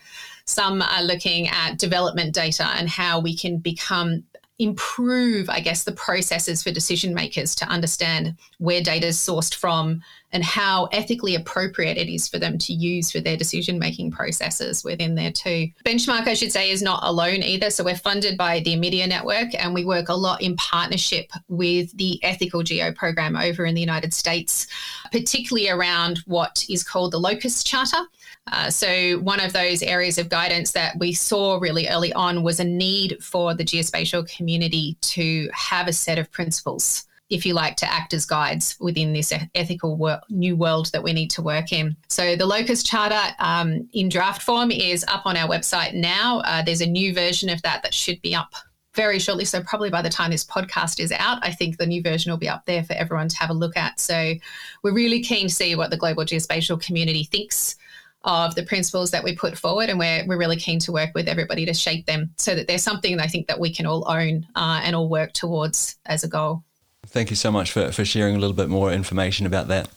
Some 0.46 0.80
are 0.80 1.02
looking 1.02 1.48
at 1.48 1.78
development 1.78 2.34
data 2.34 2.64
and 2.76 2.88
how 2.88 3.20
we 3.20 3.36
can 3.36 3.58
become 3.58 4.24
improve, 4.58 5.50
I 5.50 5.60
guess, 5.60 5.84
the 5.84 5.92
processes 5.92 6.62
for 6.62 6.70
decision 6.70 7.12
makers 7.12 7.54
to 7.56 7.66
understand 7.66 8.36
where 8.58 8.80
data 8.80 9.08
is 9.08 9.18
sourced 9.18 9.54
from 9.54 10.02
and 10.32 10.44
how 10.44 10.86
ethically 10.86 11.34
appropriate 11.34 11.96
it 11.96 12.12
is 12.12 12.28
for 12.28 12.38
them 12.38 12.58
to 12.58 12.72
use 12.72 13.10
for 13.10 13.20
their 13.20 13.36
decision 13.36 13.78
making 13.78 14.10
processes 14.10 14.84
within 14.84 15.14
there 15.14 15.32
too. 15.32 15.68
Benchmark, 15.84 16.26
I 16.26 16.34
should 16.34 16.52
say, 16.52 16.70
is 16.70 16.82
not 16.82 17.04
alone 17.04 17.42
either. 17.42 17.70
So 17.70 17.84
we're 17.84 17.96
funded 17.96 18.36
by 18.36 18.60
the 18.60 18.76
Omidyar 18.76 19.08
Network 19.08 19.54
and 19.56 19.74
we 19.74 19.84
work 19.84 20.08
a 20.08 20.14
lot 20.14 20.42
in 20.42 20.56
partnership 20.56 21.30
with 21.48 21.96
the 21.96 22.22
Ethical 22.22 22.62
Geo 22.62 22.92
program 22.92 23.36
over 23.36 23.64
in 23.64 23.74
the 23.74 23.80
United 23.80 24.14
States, 24.14 24.66
particularly 25.10 25.68
around 25.68 26.18
what 26.26 26.64
is 26.68 26.82
called 26.82 27.12
the 27.12 27.20
Locus 27.20 27.62
Charter. 27.62 28.04
Uh, 28.52 28.70
so, 28.70 29.18
one 29.20 29.40
of 29.40 29.52
those 29.52 29.82
areas 29.82 30.18
of 30.18 30.28
guidance 30.28 30.72
that 30.72 30.98
we 30.98 31.12
saw 31.14 31.56
really 31.56 31.88
early 31.88 32.12
on 32.12 32.42
was 32.42 32.60
a 32.60 32.64
need 32.64 33.16
for 33.22 33.54
the 33.54 33.64
geospatial 33.64 34.28
community 34.36 34.98
to 35.00 35.48
have 35.52 35.88
a 35.88 35.92
set 35.92 36.18
of 36.18 36.30
principles, 36.30 37.06
if 37.30 37.46
you 37.46 37.54
like, 37.54 37.74
to 37.76 37.90
act 37.90 38.12
as 38.12 38.26
guides 38.26 38.76
within 38.80 39.14
this 39.14 39.32
ethical 39.54 39.96
wor- 39.96 40.20
new 40.28 40.56
world 40.56 40.92
that 40.92 41.02
we 41.02 41.14
need 41.14 41.30
to 41.30 41.40
work 41.40 41.72
in. 41.72 41.96
So, 42.10 42.36
the 42.36 42.44
Locus 42.44 42.82
Charter 42.82 43.34
um, 43.38 43.88
in 43.94 44.10
draft 44.10 44.42
form 44.42 44.70
is 44.70 45.04
up 45.08 45.24
on 45.24 45.38
our 45.38 45.48
website 45.48 45.94
now. 45.94 46.40
Uh, 46.40 46.62
there's 46.62 46.82
a 46.82 46.86
new 46.86 47.14
version 47.14 47.48
of 47.48 47.62
that 47.62 47.82
that 47.82 47.94
should 47.94 48.20
be 48.20 48.34
up 48.34 48.52
very 48.94 49.18
shortly. 49.18 49.46
So, 49.46 49.62
probably 49.62 49.88
by 49.88 50.02
the 50.02 50.10
time 50.10 50.30
this 50.30 50.44
podcast 50.44 51.00
is 51.00 51.12
out, 51.12 51.38
I 51.40 51.50
think 51.50 51.78
the 51.78 51.86
new 51.86 52.02
version 52.02 52.30
will 52.30 52.38
be 52.38 52.50
up 52.50 52.66
there 52.66 52.84
for 52.84 52.92
everyone 52.92 53.28
to 53.28 53.38
have 53.38 53.48
a 53.48 53.54
look 53.54 53.78
at. 53.78 54.00
So, 54.00 54.34
we're 54.82 54.92
really 54.92 55.22
keen 55.22 55.48
to 55.48 55.54
see 55.54 55.74
what 55.76 55.88
the 55.88 55.96
global 55.96 56.26
geospatial 56.26 56.78
community 56.78 57.24
thinks 57.24 57.76
of 58.24 58.54
the 58.54 58.62
principles 58.62 59.10
that 59.10 59.22
we 59.22 59.36
put 59.36 59.56
forward, 59.56 59.90
and 59.90 59.98
we're, 59.98 60.24
we're 60.26 60.38
really 60.38 60.56
keen 60.56 60.78
to 60.80 60.92
work 60.92 61.10
with 61.14 61.28
everybody 61.28 61.66
to 61.66 61.74
shape 61.74 62.06
them 62.06 62.30
so 62.38 62.54
that 62.54 62.66
there's 62.66 62.82
something 62.82 63.20
I 63.20 63.26
think 63.26 63.46
that 63.48 63.60
we 63.60 63.72
can 63.72 63.86
all 63.86 64.04
own 64.10 64.46
uh, 64.54 64.80
and 64.82 64.96
all 64.96 65.08
work 65.08 65.32
towards 65.32 65.96
as 66.06 66.24
a 66.24 66.28
goal. 66.28 66.64
Thank 67.06 67.30
you 67.30 67.36
so 67.36 67.52
much 67.52 67.70
for, 67.70 67.92
for 67.92 68.04
sharing 68.04 68.34
a 68.34 68.38
little 68.38 68.56
bit 68.56 68.68
more 68.68 68.90
information 68.90 69.46
about 69.46 69.68
that 69.68 69.88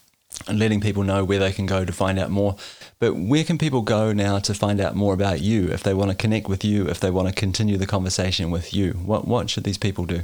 and 0.47 0.59
letting 0.59 0.81
people 0.81 1.03
know 1.03 1.23
where 1.23 1.39
they 1.39 1.51
can 1.51 1.65
go 1.65 1.85
to 1.85 1.93
find 1.93 2.19
out 2.19 2.29
more. 2.29 2.57
But 2.99 3.15
where 3.15 3.43
can 3.43 3.57
people 3.57 3.81
go 3.81 4.11
now 4.11 4.39
to 4.39 4.53
find 4.53 4.81
out 4.81 4.95
more 4.95 5.13
about 5.13 5.39
you 5.39 5.69
if 5.69 5.83
they 5.83 5.93
want 5.93 6.11
to 6.11 6.17
connect 6.17 6.47
with 6.47 6.65
you, 6.65 6.87
if 6.87 6.99
they 6.99 7.11
want 7.11 7.29
to 7.29 7.33
continue 7.33 7.77
the 7.77 7.87
conversation 7.87 8.51
with 8.51 8.73
you? 8.73 8.91
What, 8.93 9.27
what 9.27 9.49
should 9.49 9.63
these 9.63 9.77
people 9.77 10.05
do? 10.05 10.21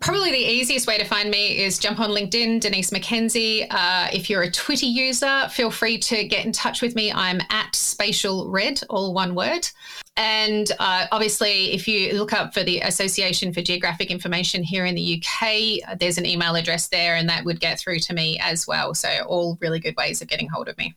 Probably 0.00 0.30
the 0.30 0.38
easiest 0.38 0.86
way 0.86 0.96
to 0.98 1.04
find 1.04 1.30
me 1.30 1.58
is 1.58 1.78
jump 1.78 1.98
on 1.98 2.10
LinkedIn, 2.10 2.60
Denise 2.60 2.90
McKenzie. 2.90 3.66
Uh, 3.70 4.08
if 4.12 4.30
you're 4.30 4.42
a 4.42 4.50
Twitter 4.50 4.86
user, 4.86 5.48
feel 5.50 5.70
free 5.70 5.98
to 5.98 6.24
get 6.24 6.44
in 6.46 6.52
touch 6.52 6.82
with 6.82 6.94
me. 6.94 7.12
I'm 7.12 7.40
at 7.50 7.74
Spatial 7.74 8.48
Red, 8.48 8.80
all 8.90 9.12
one 9.12 9.34
word. 9.34 9.68
And 10.16 10.70
uh, 10.78 11.06
obviously, 11.10 11.72
if 11.72 11.88
you 11.88 12.14
look 12.14 12.32
up 12.32 12.54
for 12.54 12.62
the 12.62 12.80
Association 12.80 13.52
for 13.52 13.62
Geographic 13.62 14.10
Information 14.10 14.62
here 14.62 14.84
in 14.84 14.94
the 14.94 15.22
UK, 15.22 15.98
there's 15.98 16.18
an 16.18 16.26
email 16.26 16.54
address 16.54 16.88
there, 16.88 17.16
and 17.16 17.28
that 17.28 17.44
would 17.44 17.60
get 17.60 17.80
through 17.80 18.00
to 18.00 18.14
me 18.14 18.38
as 18.42 18.66
well. 18.66 18.94
So, 18.94 19.08
all 19.26 19.58
really 19.60 19.80
good 19.80 19.96
ways 19.96 20.22
of 20.22 20.28
getting 20.28 20.48
hold 20.48 20.68
of 20.68 20.76
me. 20.78 20.94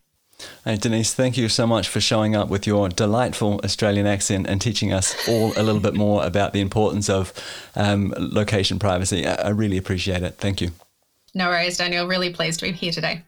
Hey, 0.64 0.76
Denise, 0.76 1.14
thank 1.14 1.36
you 1.36 1.48
so 1.48 1.66
much 1.66 1.88
for 1.88 2.00
showing 2.00 2.36
up 2.36 2.48
with 2.48 2.66
your 2.66 2.88
delightful 2.88 3.60
Australian 3.64 4.06
accent 4.06 4.46
and 4.46 4.60
teaching 4.60 4.92
us 4.92 5.28
all 5.28 5.52
a 5.56 5.62
little 5.62 5.80
bit 5.80 5.94
more 5.94 6.24
about 6.24 6.52
the 6.52 6.60
importance 6.60 7.08
of 7.08 7.32
um, 7.74 8.14
location 8.16 8.78
privacy. 8.78 9.26
I, 9.26 9.34
I 9.34 9.48
really 9.48 9.76
appreciate 9.76 10.22
it. 10.22 10.36
Thank 10.38 10.60
you. 10.60 10.70
No 11.34 11.48
worries, 11.48 11.78
Daniel. 11.78 12.06
Really 12.06 12.32
pleased 12.32 12.60
to 12.60 12.66
be 12.66 12.72
here 12.72 12.92
today. 12.92 13.24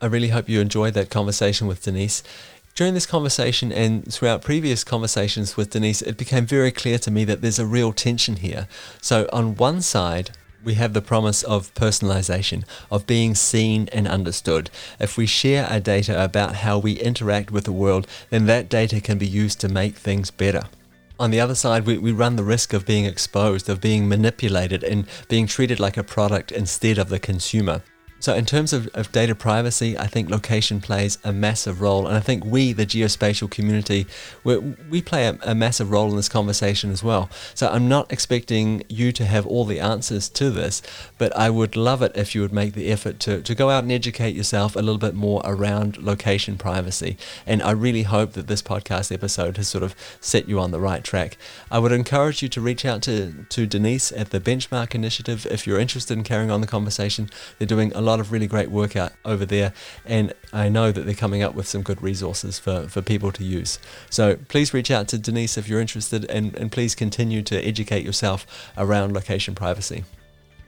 I 0.00 0.06
really 0.06 0.28
hope 0.28 0.48
you 0.48 0.60
enjoyed 0.60 0.94
that 0.94 1.10
conversation 1.10 1.66
with 1.66 1.82
Denise. 1.82 2.22
During 2.74 2.94
this 2.94 3.06
conversation 3.06 3.72
and 3.72 4.12
throughout 4.12 4.42
previous 4.42 4.84
conversations 4.84 5.56
with 5.56 5.70
Denise, 5.70 6.00
it 6.00 6.16
became 6.16 6.46
very 6.46 6.70
clear 6.70 6.98
to 6.98 7.10
me 7.10 7.24
that 7.24 7.42
there's 7.42 7.58
a 7.58 7.66
real 7.66 7.92
tension 7.92 8.36
here. 8.36 8.68
So, 9.00 9.28
on 9.32 9.56
one 9.56 9.82
side, 9.82 10.30
we 10.68 10.74
have 10.74 10.92
the 10.92 11.00
promise 11.00 11.42
of 11.44 11.72
personalization, 11.72 12.62
of 12.90 13.06
being 13.06 13.34
seen 13.34 13.88
and 13.90 14.06
understood. 14.06 14.68
If 15.00 15.16
we 15.16 15.24
share 15.24 15.64
our 15.64 15.80
data 15.80 16.22
about 16.22 16.56
how 16.56 16.76
we 16.76 16.92
interact 16.92 17.50
with 17.50 17.64
the 17.64 17.72
world, 17.72 18.06
then 18.28 18.44
that 18.44 18.68
data 18.68 19.00
can 19.00 19.16
be 19.16 19.26
used 19.26 19.60
to 19.60 19.68
make 19.70 19.96
things 19.96 20.30
better. 20.30 20.64
On 21.18 21.30
the 21.30 21.40
other 21.40 21.54
side, 21.54 21.86
we, 21.86 21.96
we 21.96 22.12
run 22.12 22.36
the 22.36 22.44
risk 22.44 22.74
of 22.74 22.84
being 22.84 23.06
exposed, 23.06 23.70
of 23.70 23.80
being 23.80 24.10
manipulated, 24.10 24.84
and 24.84 25.06
being 25.30 25.46
treated 25.46 25.80
like 25.80 25.96
a 25.96 26.04
product 26.04 26.52
instead 26.52 26.98
of 26.98 27.08
the 27.08 27.18
consumer. 27.18 27.82
So, 28.20 28.34
in 28.34 28.46
terms 28.46 28.72
of, 28.72 28.88
of 28.94 29.12
data 29.12 29.34
privacy, 29.34 29.96
I 29.96 30.06
think 30.06 30.28
location 30.28 30.80
plays 30.80 31.18
a 31.22 31.32
massive 31.32 31.80
role. 31.80 32.06
And 32.06 32.16
I 32.16 32.20
think 32.20 32.44
we, 32.44 32.72
the 32.72 32.86
geospatial 32.86 33.50
community, 33.50 34.06
we, 34.44 35.02
play 35.02 35.26
a, 35.26 35.38
a, 35.42 35.54
massive 35.54 35.90
role 35.90 36.10
in 36.10 36.16
this 36.16 36.28
conversation 36.28 36.90
as 36.90 37.04
well. 37.04 37.30
So, 37.54 37.68
I'm 37.68 37.88
not 37.88 38.12
expecting 38.12 38.82
you 38.88 39.12
to 39.12 39.24
have 39.24 39.46
all 39.46 39.64
the 39.64 39.78
answers 39.78 40.28
to 40.30 40.50
this, 40.50 40.82
but 41.16 41.34
I 41.36 41.48
would 41.50 41.76
love 41.76 42.02
it 42.02 42.12
if 42.16 42.34
you 42.34 42.40
would 42.40 42.52
make 42.52 42.74
the 42.74 42.90
effort 42.90 43.20
to, 43.20 43.40
to 43.42 43.54
go 43.54 43.70
out 43.70 43.84
and 43.84 43.92
educate 43.92 44.34
yourself 44.34 44.74
a 44.74 44.80
little 44.80 44.98
bit 44.98 45.14
more 45.14 45.40
around 45.44 45.98
location 45.98 46.58
privacy. 46.58 47.16
And 47.46 47.62
I 47.62 47.70
really 47.70 48.02
hope 48.02 48.32
that 48.32 48.48
this 48.48 48.62
podcast 48.62 49.12
episode 49.12 49.56
has 49.58 49.68
sort 49.68 49.84
of 49.84 49.94
set 50.20 50.48
you 50.48 50.58
on 50.58 50.72
the 50.72 50.80
right 50.80 51.04
track. 51.04 51.36
I 51.70 51.78
would 51.78 51.92
encourage 51.92 52.42
you 52.42 52.48
to 52.48 52.60
reach 52.60 52.84
out 52.84 53.02
to, 53.02 53.46
to 53.48 53.66
Denise 53.66 54.10
at 54.12 54.30
the 54.30 54.40
Benchmark 54.40 54.94
Initiative 54.94 55.46
if 55.50 55.66
you're 55.66 55.78
interested 55.78 56.16
in 56.16 56.24
carrying 56.24 56.50
on 56.50 56.60
the 56.60 56.66
conversation. 56.66 57.30
They're 57.58 57.66
doing 57.66 57.92
a 57.94 58.07
lot 58.08 58.20
of 58.20 58.32
really 58.32 58.46
great 58.46 58.70
work 58.70 58.96
out 58.96 59.12
over 59.24 59.44
there, 59.44 59.72
and 60.04 60.32
I 60.52 60.68
know 60.68 60.92
that 60.92 61.02
they're 61.04 61.14
coming 61.14 61.42
up 61.42 61.54
with 61.54 61.68
some 61.68 61.82
good 61.82 62.02
resources 62.02 62.58
for, 62.58 62.88
for 62.88 63.02
people 63.02 63.32
to 63.32 63.44
use. 63.44 63.78
So 64.10 64.36
please 64.48 64.74
reach 64.74 64.90
out 64.90 65.08
to 65.08 65.18
Denise 65.18 65.58
if 65.58 65.68
you're 65.68 65.80
interested, 65.80 66.24
and, 66.30 66.54
and 66.56 66.72
please 66.72 66.94
continue 66.94 67.42
to 67.42 67.56
educate 67.64 68.04
yourself 68.04 68.46
around 68.76 69.12
location 69.12 69.54
privacy. 69.54 70.04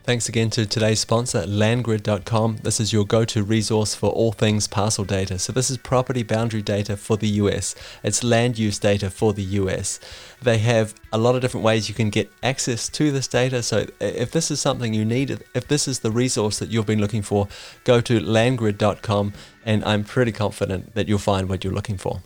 Thanks 0.03 0.31
again 0.31 0.49
to 0.51 0.65
today's 0.65 0.99
sponsor, 0.99 1.43
landgrid.com. 1.43 2.61
This 2.63 2.81
is 2.81 2.91
your 2.91 3.05
go 3.05 3.27
to 3.27 3.43
resource 3.45 3.95
for 3.95 4.09
all 4.11 4.33
things 4.33 4.67
parcel 4.67 5.05
data. 5.05 5.39
So, 5.39 5.53
this 5.53 5.71
is 5.71 5.77
property 5.77 6.23
boundary 6.23 6.63
data 6.63 6.97
for 6.97 7.19
the 7.19 7.29
US, 7.29 7.75
it's 8.03 8.25
land 8.25 8.59
use 8.59 8.79
data 8.79 9.11
for 9.11 9.35
the 9.35 9.43
US. 9.43 10.01
They 10.41 10.57
have 10.57 10.95
a 11.13 11.19
lot 11.19 11.35
of 11.35 11.43
different 11.43 11.65
ways 11.65 11.91
you 11.91 11.95
can 11.95 12.09
get 12.09 12.33
access 12.43 12.89
to 12.89 13.13
this 13.13 13.29
data. 13.29 13.63
So, 13.63 13.87
if 14.01 14.31
this 14.33 14.51
is 14.51 14.59
something 14.59 14.95
you 14.95 15.05
need, 15.05 15.45
if 15.55 15.69
this 15.69 15.87
is 15.87 15.99
the 15.99 16.11
resource 16.11 16.59
that 16.61 16.71
you've 16.71 16.87
been 16.87 17.01
looking 17.01 17.23
for, 17.23 17.47
go 17.85 18.01
to 18.01 18.21
landgrid.com, 18.21 19.35
and 19.67 19.85
I'm 19.85 20.05
pretty 20.05 20.33
confident 20.33 20.95
that 20.95 21.09
you'll 21.09 21.19
find 21.19 21.47
what 21.47 21.63
you're 21.63 21.75
looking 21.75 21.99
for. 21.99 22.23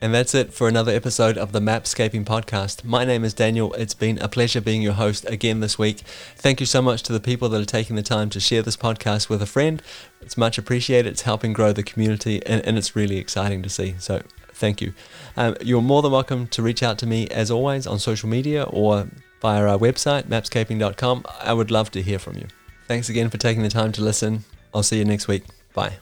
And 0.00 0.14
that's 0.14 0.34
it 0.34 0.52
for 0.52 0.68
another 0.68 0.92
episode 0.92 1.36
of 1.36 1.50
the 1.50 1.58
Mapscaping 1.58 2.24
Podcast. 2.24 2.84
My 2.84 3.04
name 3.04 3.24
is 3.24 3.34
Daniel. 3.34 3.72
It's 3.74 3.94
been 3.94 4.18
a 4.18 4.28
pleasure 4.28 4.60
being 4.60 4.80
your 4.80 4.92
host 4.92 5.28
again 5.28 5.58
this 5.58 5.76
week. 5.76 5.98
Thank 6.36 6.60
you 6.60 6.66
so 6.66 6.80
much 6.80 7.02
to 7.04 7.12
the 7.12 7.18
people 7.18 7.48
that 7.48 7.60
are 7.60 7.64
taking 7.64 7.96
the 7.96 8.02
time 8.02 8.30
to 8.30 8.38
share 8.38 8.62
this 8.62 8.76
podcast 8.76 9.28
with 9.28 9.42
a 9.42 9.46
friend. 9.46 9.82
It's 10.20 10.36
much 10.36 10.56
appreciated. 10.56 11.10
It's 11.10 11.22
helping 11.22 11.52
grow 11.52 11.72
the 11.72 11.82
community, 11.82 12.44
and, 12.46 12.64
and 12.64 12.78
it's 12.78 12.94
really 12.94 13.16
exciting 13.16 13.60
to 13.64 13.68
see. 13.68 13.96
So, 13.98 14.22
thank 14.52 14.80
you. 14.80 14.92
Um, 15.36 15.56
you're 15.60 15.82
more 15.82 16.02
than 16.02 16.12
welcome 16.12 16.46
to 16.48 16.62
reach 16.62 16.84
out 16.84 16.98
to 16.98 17.06
me, 17.06 17.26
as 17.28 17.50
always, 17.50 17.84
on 17.84 17.98
social 17.98 18.28
media 18.28 18.62
or 18.64 19.08
via 19.42 19.66
our 19.66 19.78
website, 19.78 20.24
mapscaping.com. 20.24 21.24
I 21.40 21.52
would 21.52 21.72
love 21.72 21.90
to 21.92 22.02
hear 22.02 22.20
from 22.20 22.36
you. 22.36 22.46
Thanks 22.86 23.08
again 23.08 23.30
for 23.30 23.38
taking 23.38 23.64
the 23.64 23.68
time 23.68 23.90
to 23.92 24.02
listen. 24.02 24.44
I'll 24.72 24.84
see 24.84 24.98
you 24.98 25.04
next 25.04 25.26
week. 25.26 25.42
Bye. 25.74 25.94